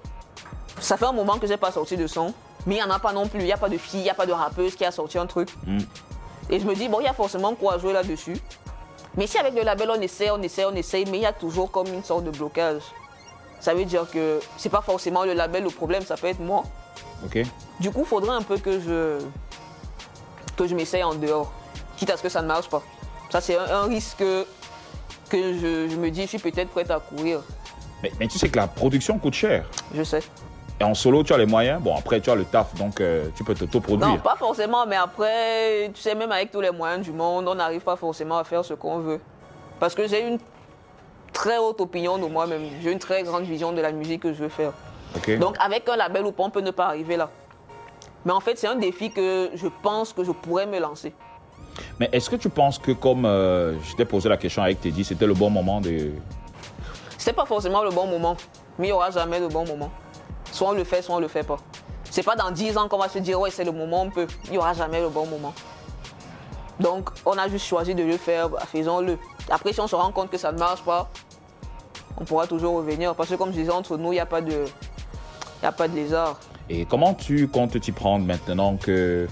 ça 0.79 0.97
fait 0.97 1.05
un 1.05 1.11
moment 1.13 1.37
que 1.37 1.47
j'ai 1.47 1.57
pas 1.57 1.71
sorti 1.71 1.97
de 1.97 2.07
son, 2.07 2.33
mais 2.65 2.75
il 2.75 2.77
n'y 2.77 2.83
en 2.83 2.89
a 2.91 2.99
pas 2.99 3.13
non 3.13 3.27
plus. 3.27 3.39
Il 3.39 3.45
n'y 3.45 3.53
a 3.53 3.57
pas 3.57 3.69
de 3.69 3.77
fille, 3.77 3.99
il 3.99 4.03
n'y 4.03 4.09
a 4.09 4.13
pas 4.15 4.25
de 4.25 4.31
rappeuse 4.31 4.75
qui 4.75 4.85
a 4.85 4.91
sorti 4.91 5.17
un 5.17 5.25
truc. 5.25 5.49
Mm. 5.65 5.79
Et 6.49 6.59
je 6.59 6.65
me 6.65 6.75
dis, 6.75 6.87
bon, 6.89 6.99
il 6.99 7.05
y 7.05 7.07
a 7.07 7.13
forcément 7.13 7.55
quoi 7.55 7.77
jouer 7.77 7.93
là-dessus. 7.93 8.37
Mais 9.17 9.27
si 9.27 9.37
avec 9.37 9.53
le 9.55 9.61
label, 9.61 9.89
on 9.89 10.01
essaie, 10.01 10.29
on 10.31 10.41
essaie, 10.41 10.65
on 10.65 10.75
essaie, 10.75 11.05
mais 11.09 11.17
il 11.17 11.21
y 11.23 11.25
a 11.25 11.33
toujours 11.33 11.71
comme 11.71 11.87
une 11.87 12.03
sorte 12.03 12.23
de 12.25 12.31
blocage. 12.31 12.81
Ça 13.59 13.74
veut 13.74 13.85
dire 13.85 14.09
que 14.12 14.39
c'est 14.57 14.69
pas 14.69 14.81
forcément 14.81 15.24
le 15.24 15.33
label 15.33 15.63
le 15.63 15.69
problème, 15.69 16.03
ça 16.03 16.15
peut 16.17 16.27
être 16.27 16.39
moi. 16.39 16.63
Ok. 17.25 17.39
Du 17.79 17.91
coup, 17.91 18.03
faudrait 18.05 18.35
un 18.35 18.41
peu 18.41 18.57
que 18.57 18.79
je, 18.79 19.19
que 20.55 20.67
je 20.67 20.75
m'essaye 20.75 21.03
en 21.03 21.15
dehors, 21.15 21.51
quitte 21.97 22.09
à 22.12 22.17
ce 22.17 22.21
que 22.24 22.29
ça 22.29 22.41
ne 22.41 22.47
marche 22.47 22.69
pas. 22.69 22.81
Ça, 23.29 23.41
c'est 23.41 23.57
un, 23.57 23.65
un 23.65 23.83
risque 23.88 24.17
que, 24.19 24.45
que 25.29 25.53
je, 25.53 25.88
je 25.89 25.95
me 25.95 26.09
dis, 26.12 26.24
je 26.24 26.27
suis 26.27 26.38
peut-être 26.39 26.69
prête 26.69 26.91
à 26.91 27.00
courir. 27.00 27.41
Mais, 28.03 28.12
mais 28.19 28.27
tu 28.27 28.38
sais 28.38 28.50
que 28.50 28.57
la 28.57 28.67
production 28.67 29.17
coûte 29.17 29.33
cher. 29.33 29.65
Je 29.93 30.03
sais. 30.03 30.21
Et 30.79 30.83
en 30.83 30.93
solo, 30.93 31.24
tu 31.24 31.33
as 31.33 31.38
les 31.38 31.45
moyens. 31.45 31.81
Bon, 31.81 31.95
après, 31.95 32.19
tu 32.19 32.29
as 32.29 32.35
le 32.35 32.43
taf, 32.45 32.75
donc 32.75 33.00
euh, 33.00 33.29
tu 33.35 33.43
peux 33.45 33.53
Non, 33.53 33.59
t'autoproduire. 33.59 34.21
pas 34.21 34.35
forcément, 34.35 34.85
mais 34.85 34.97
après, 34.97 35.89
tu 35.93 36.01
sais, 36.01 36.13
même 36.13 36.31
avec 36.31 36.51
tous 36.51 36.62
les 36.62 36.71
moyens 36.71 37.01
du 37.03 37.13
monde, 37.13 37.47
on 37.47 37.55
n'arrive 37.55 37.81
pas 37.81 37.95
forcément 37.95 38.38
à 38.38 38.43
faire 38.43 38.63
ce 38.63 38.74
qu'on 38.74 39.00
veut. 39.00 39.21
Parce 39.79 39.95
que 39.95 40.07
j'ai 40.07 40.27
une 40.27 40.38
très 41.35 41.57
haute 41.59 41.81
opinion 41.81 42.17
de 42.17 42.25
moi-même. 42.25 42.63
J'ai 42.81 42.91
une 42.91 42.99
très 42.99 43.21
grande 43.21 43.43
vision 43.43 43.71
de 43.73 43.81
la 43.81 43.91
musique 43.91 44.23
que 44.23 44.33
je 44.33 44.43
veux 44.43 44.49
faire. 44.49 44.71
Donc, 45.39 45.55
avec 45.59 45.87
un 45.87 45.95
label 45.95 46.25
ou 46.25 46.31
pas, 46.31 46.43
on 46.43 46.49
peut 46.49 46.61
ne 46.61 46.71
pas 46.71 46.87
arriver 46.87 47.17
là. 47.17 47.29
Mais 48.25 48.31
en 48.31 48.39
fait, 48.39 48.57
c'est 48.57 48.67
un 48.67 48.75
défi 48.75 49.11
que 49.11 49.51
je 49.53 49.67
pense 49.83 50.13
que 50.13 50.23
je 50.23 50.31
pourrais 50.31 50.65
me 50.65 50.79
lancer. 50.79 51.13
Mais 51.99 52.09
est-ce 52.11 52.29
que 52.29 52.37
tu 52.37 52.49
penses 52.49 52.79
que, 52.79 52.91
comme 52.91 53.25
euh, 53.25 53.79
je 53.83 53.95
t'ai 53.95 54.05
posé 54.05 54.29
la 54.29 54.37
question 54.37 54.63
avec 54.63 54.81
Teddy, 54.81 55.03
c'était 55.03 55.27
le 55.27 55.33
bon 55.33 55.49
moment 55.49 55.79
de. 55.79 56.11
C'est 57.17 57.33
pas 57.33 57.45
forcément 57.45 57.83
le 57.83 57.91
bon 57.91 58.07
moment, 58.07 58.35
mais 58.79 58.87
il 58.87 58.89
n'y 58.89 58.93
aura 58.93 59.11
jamais 59.11 59.39
de 59.39 59.47
bon 59.47 59.65
moment. 59.65 59.91
Soit 60.51 60.69
on 60.69 60.73
le 60.73 60.83
fait, 60.83 61.01
soit 61.01 61.15
on 61.15 61.19
le 61.19 61.27
fait 61.27 61.43
pas. 61.43 61.57
C'est 62.09 62.23
pas 62.23 62.35
dans 62.35 62.49
10 62.49 62.77
ans 62.77 62.87
qu'on 62.87 62.97
va 62.97 63.09
se 63.09 63.19
dire, 63.19 63.39
ouais, 63.39 63.51
c'est 63.51 63.65
le 63.65 63.71
moment, 63.71 64.03
on 64.03 64.09
peut. 64.09 64.27
Il 64.45 64.51
n'y 64.51 64.57
aura 64.57 64.73
jamais 64.73 65.01
le 65.01 65.09
bon 65.09 65.25
moment. 65.25 65.53
Donc, 66.79 67.09
on 67.25 67.37
a 67.37 67.47
juste 67.47 67.65
choisi 67.65 67.93
de 67.93 68.03
le 68.03 68.17
faire, 68.17 68.49
bah, 68.49 68.59
faisons-le. 68.65 69.17
Après, 69.49 69.73
si 69.73 69.79
on 69.79 69.87
se 69.87 69.95
rend 69.95 70.11
compte 70.11 70.29
que 70.29 70.37
ça 70.37 70.51
ne 70.51 70.57
marche 70.57 70.83
pas, 70.83 71.09
on 72.17 72.25
pourra 72.25 72.47
toujours 72.47 72.75
revenir. 72.75 73.15
Parce 73.15 73.29
que, 73.29 73.35
comme 73.35 73.51
je 73.51 73.57
disais, 73.57 73.71
entre 73.71 73.97
nous, 73.97 74.11
il 74.11 74.15
n'y 74.15 74.19
a 74.19 74.25
pas 74.25 74.41
de. 74.41 74.65
A 75.63 75.71
pas 75.71 75.87
de 75.87 75.95
lézard. 75.95 76.37
Et 76.69 76.85
comment 76.85 77.15
tu 77.15 77.47
comptes 77.47 77.79
t'y 77.79 77.91
prendre 77.91 78.23
maintenant 78.25 78.75
que 78.77 79.27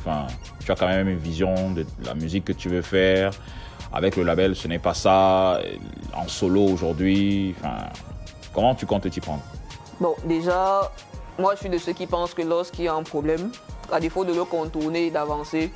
tu 0.65 0.71
as 0.71 0.75
quand 0.75 0.87
même 0.87 1.07
une 1.07 1.19
vision 1.19 1.71
de 1.71 1.85
la 2.03 2.15
musique 2.15 2.45
que 2.45 2.53
tu 2.53 2.69
veux 2.69 2.81
faire? 2.81 3.31
Avec 3.91 4.15
le 4.15 4.23
label, 4.23 4.55
ce 4.55 4.67
n'est 4.67 4.79
pas 4.79 4.95
ça. 4.95 5.59
En 6.15 6.27
solo 6.27 6.63
aujourd'hui, 6.63 7.53
comment 8.51 8.73
tu 8.73 8.87
comptes 8.87 9.07
t'y 9.09 9.19
prendre? 9.19 9.43
Bon, 9.99 10.15
déjà, 10.25 10.91
moi, 11.37 11.53
je 11.53 11.59
suis 11.59 11.69
de 11.69 11.77
ceux 11.77 11.93
qui 11.93 12.07
pensent 12.07 12.33
que 12.33 12.41
lorsqu'il 12.41 12.85
y 12.85 12.87
a 12.87 12.95
un 12.95 13.03
problème, 13.03 13.51
à 13.91 13.99
défaut 13.99 14.25
de 14.25 14.33
le 14.33 14.43
contourner 14.43 15.07
et 15.07 15.11
d'avancer, 15.11 15.71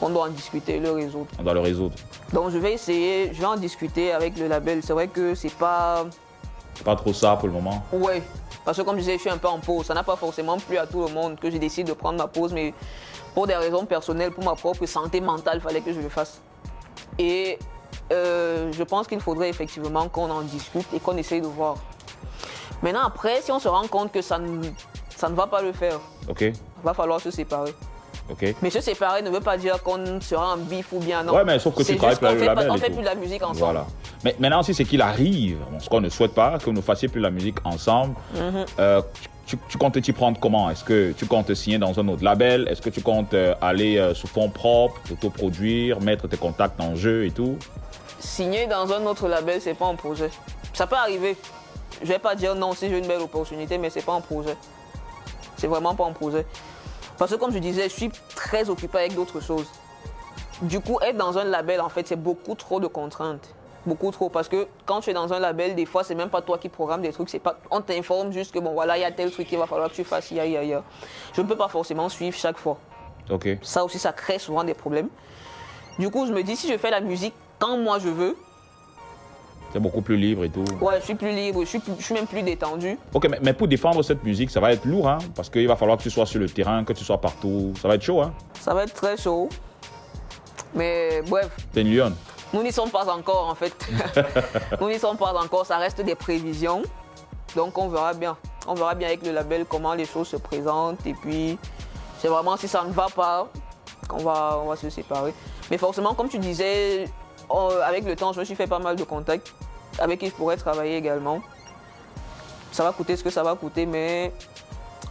on 0.00 0.10
doit 0.10 0.26
en 0.26 0.30
discuter 0.30 0.78
le 0.78 0.92
résoudre. 0.92 1.26
On 1.40 1.42
doit 1.42 1.54
le 1.54 1.60
résoudre. 1.60 1.96
Donc, 2.32 2.50
je 2.50 2.58
vais 2.58 2.72
essayer, 2.72 3.32
je 3.32 3.40
vais 3.40 3.46
en 3.46 3.56
discuter 3.56 4.12
avec 4.12 4.38
le 4.38 4.48
label. 4.48 4.82
C'est 4.82 4.92
vrai 4.92 5.08
que 5.08 5.34
c'est 5.34 5.52
pas. 5.52 6.06
C'est 6.74 6.84
pas 6.84 6.96
trop 6.96 7.12
ça 7.12 7.36
pour 7.36 7.48
le 7.48 7.54
moment. 7.54 7.84
Ouais. 7.92 8.22
Parce 8.64 8.78
que 8.78 8.82
comme 8.82 8.94
je 8.94 9.00
disais, 9.00 9.14
je 9.16 9.20
suis 9.20 9.30
un 9.30 9.38
peu 9.38 9.48
en 9.48 9.58
pause. 9.58 9.86
Ça 9.86 9.94
n'a 9.94 10.02
pas 10.02 10.16
forcément 10.16 10.56
plu 10.56 10.78
à 10.78 10.86
tout 10.86 11.04
le 11.06 11.12
monde 11.12 11.38
que 11.38 11.50
j'ai 11.50 11.58
décidé 11.58 11.90
de 11.90 11.96
prendre 11.96 12.18
ma 12.18 12.28
pause, 12.28 12.52
mais 12.52 12.72
pour 13.34 13.46
des 13.46 13.56
raisons 13.56 13.84
personnelles, 13.84 14.30
pour 14.30 14.44
ma 14.44 14.54
propre 14.54 14.86
santé 14.86 15.20
mentale, 15.20 15.58
il 15.58 15.60
fallait 15.60 15.80
que 15.80 15.92
je 15.92 16.00
le 16.00 16.08
fasse. 16.08 16.40
Et 17.18 17.58
euh, 18.12 18.72
je 18.72 18.82
pense 18.82 19.06
qu'il 19.06 19.20
faudrait 19.20 19.48
effectivement 19.48 20.08
qu'on 20.08 20.30
en 20.30 20.42
discute 20.42 20.86
et 20.94 21.00
qu'on 21.00 21.16
essaye 21.16 21.40
de 21.40 21.46
voir. 21.46 21.76
Maintenant, 22.82 23.04
après, 23.06 23.42
si 23.42 23.52
on 23.52 23.58
se 23.58 23.68
rend 23.68 23.86
compte 23.88 24.12
que 24.12 24.22
ça 24.22 24.38
ne, 24.38 24.62
ça 25.14 25.28
ne 25.28 25.34
va 25.34 25.46
pas 25.46 25.62
le 25.62 25.72
faire, 25.72 26.00
il 26.40 26.52
va 26.84 26.94
falloir 26.94 27.20
se 27.20 27.30
séparer. 27.30 27.74
Ok 28.30 28.54
Mais 28.62 28.70
se 28.70 28.80
séparer 28.80 29.22
ne 29.22 29.30
veut 29.30 29.40
pas 29.40 29.56
dire 29.56 29.82
qu'on 29.82 30.20
sera 30.20 30.54
en 30.54 30.56
bif 30.56 30.92
ou 30.92 30.98
bien 31.00 31.22
non. 31.22 31.34
Ouais, 31.34 31.44
mais 31.44 31.58
sauf 31.58 31.74
que 31.74 31.82
tu 31.82 31.96
travailles 31.96 32.16
plus 32.16 32.28
le 32.28 32.38
fait 32.38 32.46
pas- 32.46 32.54
label 32.54 32.70
On 32.70 32.76
fait 32.78 32.90
plus 32.90 33.00
de 33.00 33.04
la 33.06 33.14
musique 33.14 33.42
ensemble. 33.42 33.58
Voilà. 33.58 33.86
Mais 34.24 34.36
maintenant, 34.38 34.62
si 34.62 34.72
c'est 34.74 34.84
qu'il 34.84 35.02
arrive, 35.02 35.58
ce 35.80 35.88
qu'on 35.88 36.00
ne 36.00 36.08
souhaite 36.08 36.34
pas, 36.34 36.58
que 36.58 36.64
vous 36.66 36.72
ne 36.72 36.80
fassiez 36.80 37.08
plus 37.08 37.20
la 37.20 37.30
musique 37.30 37.56
ensemble, 37.64 38.14
Mhm. 38.34 38.64
euh, 38.78 39.02
tu, 39.44 39.58
tu 39.68 39.76
comptes 39.76 40.00
t'y 40.00 40.12
prendre 40.12 40.38
comment? 40.38 40.70
Est-ce 40.70 40.84
que 40.84 41.12
tu 41.12 41.26
comptes 41.26 41.52
signer 41.54 41.78
dans 41.78 41.98
un 41.98 42.06
autre 42.08 42.22
label? 42.22 42.68
Est-ce 42.70 42.80
que 42.80 42.90
tu 42.90 43.02
comptes 43.02 43.34
euh, 43.34 43.54
aller 43.60 43.98
euh, 43.98 44.14
sous 44.14 44.28
fonds 44.28 44.48
propres, 44.48 45.00
t'autoproduire, 45.08 46.00
mettre 46.00 46.28
tes 46.28 46.36
contacts 46.36 46.80
en 46.80 46.94
jeu 46.94 47.26
et 47.26 47.32
tout? 47.32 47.56
Signer 48.20 48.66
dans 48.68 48.92
un 48.92 49.04
autre 49.04 49.26
label, 49.26 49.60
c'est 49.60 49.74
pas 49.74 49.86
un 49.86 49.96
projet. 49.96 50.30
Ça 50.72 50.86
peut 50.86 50.94
arriver. 50.96 51.36
Je 52.00 52.06
vais 52.08 52.20
pas 52.20 52.34
dire 52.36 52.54
non 52.54 52.72
si 52.72 52.88
j'ai 52.88 52.98
une 52.98 53.06
belle 53.06 53.20
opportunité, 53.20 53.76
mais 53.78 53.90
c'est 53.90 54.04
pas 54.04 54.14
un 54.14 54.20
projet. 54.20 54.56
C'est 55.56 55.66
vraiment 55.66 55.94
pas 55.94 56.06
un 56.06 56.12
projet. 56.12 56.46
Parce 57.22 57.30
que 57.30 57.36
comme 57.38 57.52
je 57.52 57.58
disais, 57.58 57.84
je 57.84 57.94
suis 57.94 58.10
très 58.34 58.68
occupé 58.68 58.98
avec 58.98 59.14
d'autres 59.14 59.38
choses. 59.38 59.68
Du 60.62 60.80
coup, 60.80 60.98
être 61.00 61.16
dans 61.16 61.38
un 61.38 61.44
label, 61.44 61.80
en 61.80 61.88
fait, 61.88 62.04
c'est 62.08 62.16
beaucoup 62.16 62.56
trop 62.56 62.80
de 62.80 62.88
contraintes. 62.88 63.54
Beaucoup 63.86 64.10
trop. 64.10 64.28
Parce 64.28 64.48
que 64.48 64.66
quand 64.86 65.02
tu 65.02 65.10
es 65.10 65.12
dans 65.12 65.32
un 65.32 65.38
label, 65.38 65.76
des 65.76 65.86
fois, 65.86 66.02
c'est 66.02 66.16
même 66.16 66.30
pas 66.30 66.42
toi 66.42 66.58
qui 66.58 66.68
programme 66.68 67.00
des 67.00 67.12
trucs. 67.12 67.28
C'est 67.28 67.38
pas, 67.38 67.60
on 67.70 67.80
t'informe 67.80 68.32
juste 68.32 68.52
que 68.52 68.58
bon, 68.58 68.72
voilà, 68.72 68.98
il 68.98 69.02
y 69.02 69.04
a 69.04 69.12
tel 69.12 69.30
truc 69.30 69.46
qu'il 69.46 69.56
va 69.56 69.68
falloir 69.68 69.88
que 69.88 69.94
tu 69.94 70.02
fasses, 70.02 70.32
il 70.32 70.38
y 70.38 70.40
a, 70.40 70.46
il 70.46 70.50
y 70.50 70.56
a, 70.56 70.64
il 70.64 70.70
y 70.70 70.74
a. 70.74 70.82
Je 71.32 71.42
ne 71.42 71.46
peux 71.46 71.54
pas 71.54 71.68
forcément 71.68 72.08
suivre 72.08 72.36
chaque 72.36 72.58
fois. 72.58 72.76
Ok. 73.30 73.50
Ça 73.62 73.84
aussi, 73.84 74.00
ça 74.00 74.12
crée 74.12 74.40
souvent 74.40 74.64
des 74.64 74.74
problèmes. 74.74 75.08
Du 76.00 76.10
coup, 76.10 76.26
je 76.26 76.32
me 76.32 76.42
dis, 76.42 76.56
si 76.56 76.68
je 76.72 76.76
fais 76.76 76.90
la 76.90 77.00
musique 77.00 77.34
quand 77.60 77.76
moi 77.76 78.00
je 78.00 78.08
veux, 78.08 78.36
C'est 79.72 79.80
beaucoup 79.80 80.02
plus 80.02 80.16
libre 80.16 80.44
et 80.44 80.50
tout. 80.50 80.64
Ouais, 80.80 80.94
je 81.00 81.04
suis 81.04 81.14
plus 81.14 81.30
libre, 81.32 81.60
je 81.62 81.66
suis, 81.68 81.78
plus- 81.78 81.92
je 81.98 82.04
suis 82.04 82.14
même 82.14 82.26
plus 82.26 82.42
détendu. 82.42 82.98
Ok, 83.14 83.26
mais, 83.30 83.38
mais 83.42 83.52
pour 83.54 83.68
défendre 83.68 84.02
cette 84.02 84.22
musique, 84.22 84.50
ça 84.50 84.60
va 84.60 84.72
être 84.72 84.84
lourd, 84.84 85.08
hein, 85.08 85.18
parce 85.34 85.48
qu'il 85.48 85.66
va 85.66 85.76
falloir 85.76 85.96
que 85.96 86.02
tu 86.02 86.10
sois 86.10 86.26
sur 86.26 86.40
le 86.40 86.48
terrain, 86.48 86.84
que 86.84 86.92
tu 86.92 87.04
sois 87.04 87.18
partout. 87.20 87.72
Ça 87.80 87.88
va 87.88 87.94
être 87.94 88.02
chaud, 88.02 88.20
hein. 88.20 88.32
Ça 88.60 88.74
va 88.74 88.84
être 88.84 88.92
très 88.94 89.16
chaud. 89.16 89.48
Mais 90.74 91.22
bref, 91.28 91.50
T'es 91.72 91.82
une 91.82 91.94
lionne. 91.96 92.14
nous 92.52 92.62
n'y 92.62 92.72
sommes 92.72 92.90
pas 92.90 93.10
encore 93.12 93.48
en 93.48 93.54
fait. 93.54 93.74
nous 94.80 94.88
n'y 94.88 94.98
sommes 94.98 95.16
pas 95.16 95.32
encore, 95.42 95.66
ça 95.66 95.76
reste 95.78 96.00
des 96.00 96.14
prévisions. 96.14 96.82
Donc 97.56 97.76
on 97.78 97.88
verra 97.88 98.14
bien. 98.14 98.36
On 98.66 98.74
verra 98.74 98.94
bien 98.94 99.08
avec 99.08 99.24
le 99.26 99.32
label 99.32 99.64
comment 99.68 99.94
les 99.94 100.06
choses 100.06 100.28
se 100.28 100.36
présentent. 100.36 101.04
Et 101.06 101.14
puis, 101.14 101.58
c'est 102.18 102.28
vraiment 102.28 102.56
si 102.56 102.68
ça 102.68 102.84
ne 102.84 102.92
va 102.92 103.06
pas 103.14 103.48
qu'on 104.08 104.18
va, 104.22 104.60
on 104.64 104.68
va 104.68 104.76
se 104.76 104.88
séparer. 104.88 105.34
Mais 105.70 105.76
forcément, 105.78 106.14
comme 106.14 106.28
tu 106.28 106.38
disais, 106.38 107.04
on- 107.50 107.68
avec 107.84 108.04
le 108.04 108.16
temps, 108.16 108.32
je 108.32 108.40
me 108.40 108.44
suis 108.44 108.54
fait 108.54 108.66
pas 108.66 108.78
mal 108.78 108.96
de 108.96 109.04
contacts 109.04 109.52
avec 110.02 110.18
qui 110.18 110.26
je 110.26 110.32
pourrais 110.32 110.56
travailler 110.56 110.96
également. 110.96 111.40
Ça 112.72 112.82
va 112.82 112.92
coûter 112.92 113.16
ce 113.16 113.22
que 113.22 113.30
ça 113.30 113.42
va 113.42 113.54
coûter, 113.54 113.86
mais 113.86 114.32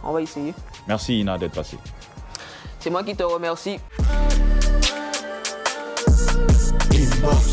on 0.04 0.12
va 0.12 0.20
essayer. 0.20 0.52
Merci, 0.86 1.20
Ina, 1.20 1.38
d'être 1.38 1.54
passée. 1.54 1.78
C'est 2.78 2.90
moi 2.90 3.02
qui 3.02 3.16
te 3.16 3.22
remercie. 3.22 3.78
Inbox. 6.92 7.51